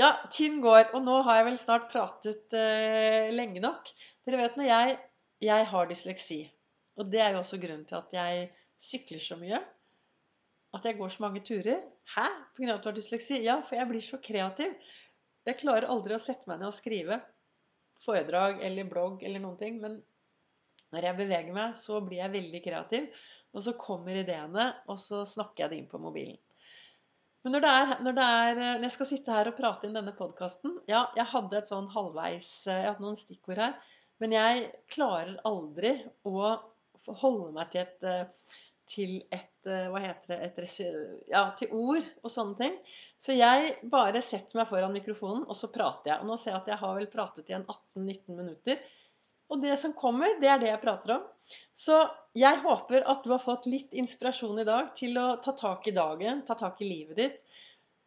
Ja, 0.00 0.14
tiden 0.32 0.62
går, 0.64 0.94
og 0.96 1.02
nå 1.04 1.18
har 1.26 1.40
jeg 1.40 1.48
vel 1.50 1.58
snart 1.60 1.90
pratet 1.92 2.54
eh, 2.56 3.28
lenge 3.34 3.60
nok. 3.60 3.90
Dere 4.24 4.40
vet 4.40 4.56
når 4.56 4.70
jeg, 4.70 4.96
jeg 5.44 5.68
har 5.68 5.90
dysleksi, 5.90 6.40
og 6.96 7.10
det 7.12 7.20
er 7.20 7.34
jo 7.34 7.42
også 7.42 7.60
grunnen 7.60 7.84
til 7.88 8.00
at 8.00 8.16
jeg 8.16 8.48
sykler 8.82 9.20
så 9.22 9.36
mye 9.40 9.60
at 10.76 10.86
jeg 10.88 10.96
går 10.98 11.10
så 11.12 11.22
mange 11.22 11.42
turer. 11.44 11.82
Hæ? 12.14 12.28
Pga. 12.56 12.74
at 12.74 12.84
du 12.84 12.88
har 12.88 12.96
dysleksi? 12.96 13.42
Ja, 13.44 13.60
for 13.60 13.76
jeg 13.76 13.88
blir 13.88 14.00
så 14.00 14.18
kreativ. 14.24 14.72
Jeg 15.46 15.58
klarer 15.60 15.90
aldri 15.90 16.16
å 16.16 16.22
sette 16.22 16.48
meg 16.48 16.60
ned 16.60 16.70
og 16.70 16.76
skrive 16.76 17.20
foredrag 18.02 18.62
eller 18.64 18.88
blogg 18.88 19.22
eller 19.26 19.42
noen 19.42 19.58
ting. 19.60 19.80
Men 19.82 20.00
når 20.94 21.08
jeg 21.08 21.18
beveger 21.20 21.52
meg, 21.56 21.76
så 21.76 22.00
blir 22.00 22.22
jeg 22.22 22.34
veldig 22.38 22.62
kreativ. 22.64 23.10
Og 23.52 23.66
så 23.66 23.76
kommer 23.76 24.16
ideene, 24.16 24.70
og 24.88 24.96
så 25.00 25.26
snakker 25.28 25.66
jeg 25.66 25.72
det 25.72 25.80
inn 25.82 25.90
på 25.90 26.00
mobilen. 26.00 26.40
Men 27.42 27.56
når, 27.56 27.64
det 27.64 27.70
er, 27.74 27.92
når, 28.06 28.16
det 28.16 28.24
er, 28.24 28.58
når 28.62 28.84
jeg 28.86 28.94
skal 28.96 29.08
sitte 29.10 29.36
her 29.36 29.50
og 29.50 29.56
prate 29.58 29.88
inn 29.88 29.96
denne 29.96 30.14
podkasten 30.14 30.76
Ja, 30.90 31.08
jeg 31.18 31.26
hadde 31.32 31.58
et 31.58 31.70
sånn 31.70 31.88
halvveis 31.90 32.50
Jeg 32.70 32.86
hadde 32.86 33.02
noen 33.02 33.18
stikkord 33.18 33.58
her. 33.58 33.78
Men 34.22 34.36
jeg 34.36 34.68
klarer 34.94 35.40
aldri 35.48 35.96
å 36.28 36.52
holde 37.18 37.48
meg 37.56 37.72
til 37.72 37.82
et 37.82 38.36
til 38.92 39.18
et 39.32 39.68
eh, 39.68 39.88
Hva 39.92 40.00
heter 40.02 40.32
det 40.32 40.66
et, 40.66 41.28
Ja, 41.30 41.44
til 41.58 41.72
ord 41.76 42.02
og 42.22 42.32
sånne 42.32 42.58
ting. 42.58 42.78
Så 43.20 43.36
jeg 43.36 43.76
bare 43.92 44.22
setter 44.24 44.60
meg 44.60 44.68
foran 44.70 44.94
mikrofonen, 44.94 45.46
og 45.46 45.58
så 45.58 45.70
prater 45.72 46.12
jeg. 46.12 46.22
Og 46.22 46.30
nå 46.30 46.38
ser 46.40 46.54
jeg 46.54 46.62
at 46.62 46.72
jeg 46.74 46.82
har 46.82 46.98
vel 46.98 47.08
pratet 47.12 47.52
igjen 47.52 47.66
18-19 47.66 48.38
minutter. 48.40 48.82
Og 49.52 49.60
det 49.60 49.74
som 49.80 49.92
kommer, 49.92 50.38
det 50.40 50.48
er 50.48 50.60
det 50.62 50.70
jeg 50.70 50.80
prater 50.80 51.18
om. 51.18 51.24
Så 51.76 51.98
jeg 52.38 52.62
håper 52.62 53.04
at 53.10 53.24
du 53.24 53.32
har 53.34 53.42
fått 53.42 53.68
litt 53.68 53.92
inspirasjon 53.92 54.62
i 54.62 54.68
dag 54.68 54.94
til 54.96 55.18
å 55.20 55.26
ta 55.44 55.52
tak 55.58 55.90
i 55.90 55.94
dagen, 55.96 56.40
ta 56.48 56.56
tak 56.56 56.80
i 56.80 56.88
livet 56.88 57.18
ditt. 57.20 57.42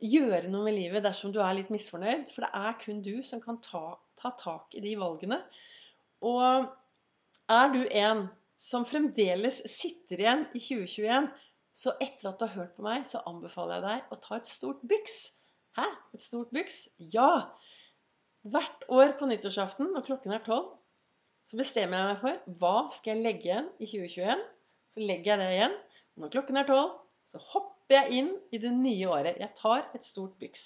Gjøre 0.02 0.50
noe 0.50 0.66
med 0.66 0.76
livet 0.76 1.06
dersom 1.06 1.34
du 1.36 1.38
er 1.46 1.54
litt 1.58 1.70
misfornøyd. 1.74 2.32
For 2.34 2.48
det 2.48 2.66
er 2.66 2.80
kun 2.82 3.04
du 3.06 3.20
som 3.28 3.44
kan 3.44 3.60
ta, 3.62 3.84
ta 4.18 4.34
tak 4.40 4.74
i 4.74 4.82
de 4.82 4.96
valgene. 4.98 5.38
Og 6.26 6.66
er 7.54 7.72
du 7.76 7.84
en 7.86 8.26
som 8.58 8.88
fremdeles 8.88 9.60
sitter 9.70 10.24
igjen 10.24 10.46
i 10.56 10.62
2021, 10.64 11.30
så 11.76 11.94
etter 12.00 12.32
at 12.32 12.40
du 12.40 12.46
har 12.48 12.56
hørt 12.56 12.78
på 12.78 12.86
meg, 12.88 13.04
så 13.06 13.22
anbefaler 13.28 13.78
jeg 13.78 13.86
deg 13.86 14.16
å 14.16 14.20
ta 14.24 14.40
et 14.40 14.50
stort 14.50 14.82
byks. 14.88 15.18
Hæ? 15.78 15.86
Et 16.16 16.24
stort 16.24 16.54
byks? 16.56 16.86
Ja! 17.14 17.52
Hvert 18.48 18.86
år 18.94 19.14
på 19.20 19.28
nyttårsaften 19.30 19.92
når 19.92 20.06
klokken 20.08 20.34
er 20.34 20.44
tolv, 20.46 20.72
så 21.46 21.60
bestemmer 21.60 22.00
jeg 22.00 22.12
meg 22.12 22.22
for 22.22 22.60
hva 22.60 22.76
skal 22.94 23.14
jeg 23.14 23.26
legge 23.26 23.50
igjen 23.50 23.68
i 23.78 23.88
2021. 23.90 24.46
Så 24.96 25.02
legger 25.04 25.32
jeg 25.34 25.42
det 25.42 25.50
igjen. 25.54 25.76
Når 26.22 26.32
klokken 26.34 26.58
er 26.58 26.68
tolv, 26.70 26.94
så 27.30 27.42
hopper 27.52 27.98
jeg 28.00 28.22
inn 28.22 28.32
i 28.56 28.62
det 28.62 28.72
nye 28.74 29.10
året. 29.12 29.38
Jeg 29.42 29.54
tar 29.58 29.84
et 29.98 30.08
stort 30.08 30.34
byks. 30.42 30.66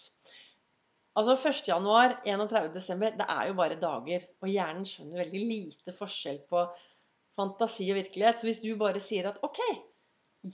Altså 1.20 1.36
1. 1.36 1.66
januar, 1.68 2.16
31. 2.24 2.70
desember, 2.76 3.12
det 3.18 3.26
er 3.28 3.50
jo 3.50 3.58
bare 3.58 3.80
dager. 3.82 4.24
Og 4.40 4.52
hjernen 4.54 4.88
skjønner 4.88 5.24
veldig 5.24 5.42
lite 5.50 5.96
forskjell 5.96 6.40
på 6.52 6.64
fantasi 7.34 7.90
og 7.92 8.00
virkelighet. 8.00 8.40
Så 8.40 8.48
hvis 8.48 8.62
du 8.64 8.70
bare 8.80 9.02
sier 9.04 9.28
at 9.28 9.42
OK, 9.44 9.60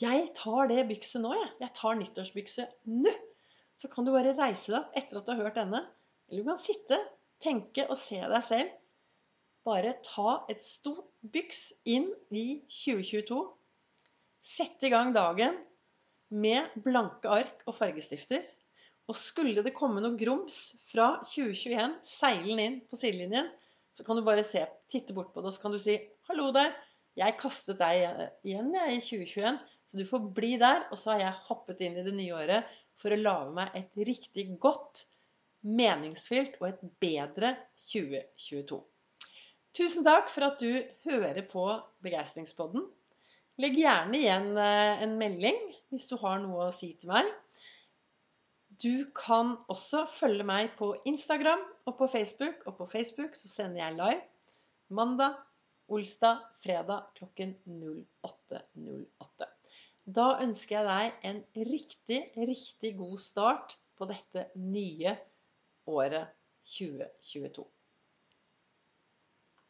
jeg 0.02 0.24
tar 0.38 0.72
det 0.72 0.88
bykset 0.90 1.22
nå, 1.22 1.36
jeg. 1.38 1.52
Jeg 1.62 1.76
tar 1.78 2.00
nyttårsbykset 2.00 2.80
nå. 2.96 3.14
Så 3.78 3.92
kan 3.92 4.08
du 4.08 4.14
bare 4.16 4.34
reise 4.34 4.72
deg 4.72 4.80
opp 4.80 4.98
etter 4.98 5.20
at 5.20 5.28
du 5.28 5.36
har 5.36 5.44
hørt 5.44 5.60
denne. 5.60 5.84
Eller 6.32 6.42
du 6.42 6.50
kan 6.50 6.62
sitte, 6.62 6.98
tenke 7.44 7.86
og 7.92 8.00
se 8.00 8.18
deg 8.24 8.42
selv. 8.48 8.74
Bare 9.66 9.96
ta 10.06 10.44
et 10.52 10.62
stort 10.62 11.08
byks 11.34 11.72
inn 11.90 12.12
i 12.30 12.62
2022. 12.70 13.40
Sette 14.46 14.86
i 14.86 14.92
gang 14.94 15.14
dagen 15.16 15.58
med 16.30 16.76
blanke 16.86 17.32
ark 17.34 17.64
og 17.66 17.74
fargestifter. 17.78 18.46
Og 19.10 19.18
skulle 19.18 19.64
det 19.66 19.74
komme 19.78 20.02
noe 20.02 20.18
grums 20.18 20.60
fra 20.86 21.16
2021 21.26 21.98
seilende 22.06 22.68
inn 22.70 22.78
på 22.90 22.98
sidelinjen, 23.00 23.50
så 23.96 24.04
kan 24.06 24.18
du 24.18 24.26
bare 24.26 24.44
se, 24.46 24.64
titte 24.92 25.16
bort 25.18 25.32
på 25.34 25.42
det, 25.42 25.50
og 25.50 25.56
så 25.56 25.62
kan 25.64 25.74
du 25.74 25.80
si 25.80 25.98
'Hallo 26.28 26.52
der. 26.54 26.74
Jeg 27.16 27.38
kastet 27.40 27.80
deg 27.80 28.02
igjen 28.44 28.74
jeg, 28.76 28.98
i 28.98 29.02
2021, 29.02 29.60
så 29.88 29.98
du 29.98 30.06
får 30.06 30.34
bli 30.36 30.56
der.' 30.62 30.90
Og 30.92 30.98
så 30.98 31.14
har 31.14 31.20
jeg 31.20 31.44
hoppet 31.50 31.82
inn 31.82 31.98
i 31.98 32.04
det 32.06 32.14
nye 32.14 32.34
året 32.38 32.74
for 32.98 33.14
å 33.14 33.22
lage 33.22 33.54
meg 33.56 33.78
et 33.78 34.02
riktig 34.10 34.50
godt, 34.60 35.06
meningsfylt 35.64 36.60
og 36.62 36.68
et 36.70 36.84
bedre 37.02 37.56
2022. 37.88 38.84
Tusen 39.76 40.06
takk 40.08 40.30
for 40.32 40.46
at 40.48 40.62
du 40.62 40.72
hører 41.04 41.42
på 41.52 41.66
Begeistringspodden. 42.06 42.86
Legg 43.60 43.76
gjerne 43.76 44.16
igjen 44.22 44.54
eh, 44.56 45.02
en 45.04 45.18
melding 45.20 45.58
hvis 45.92 46.08
du 46.08 46.16
har 46.22 46.40
noe 46.40 46.70
å 46.70 46.76
si 46.76 46.94
til 47.00 47.12
meg. 47.12 47.28
Du 48.80 49.08
kan 49.16 49.54
også 49.72 50.06
følge 50.08 50.48
meg 50.48 50.72
på 50.80 50.94
Instagram 51.12 51.64
og 51.88 51.98
på 52.00 52.08
Facebook. 52.12 52.64
Og 52.72 52.80
på 52.80 52.88
Facebook 52.94 53.36
så 53.36 53.52
sender 53.52 53.84
jeg 53.84 53.98
live 54.00 54.96
mandag, 54.96 55.36
olsdag, 55.92 56.48
fredag 56.64 57.12
klokken 57.20 57.56
08.08. 57.68 59.52
Da 60.16 60.32
ønsker 60.46 60.80
jeg 60.80 60.88
deg 60.88 61.32
en 61.32 61.46
riktig, 61.68 62.22
riktig 62.48 62.96
god 63.00 63.18
start 63.20 63.80
på 64.00 64.08
dette 64.08 64.50
nye 64.56 65.18
året 65.92 66.32
2022. 66.78 67.75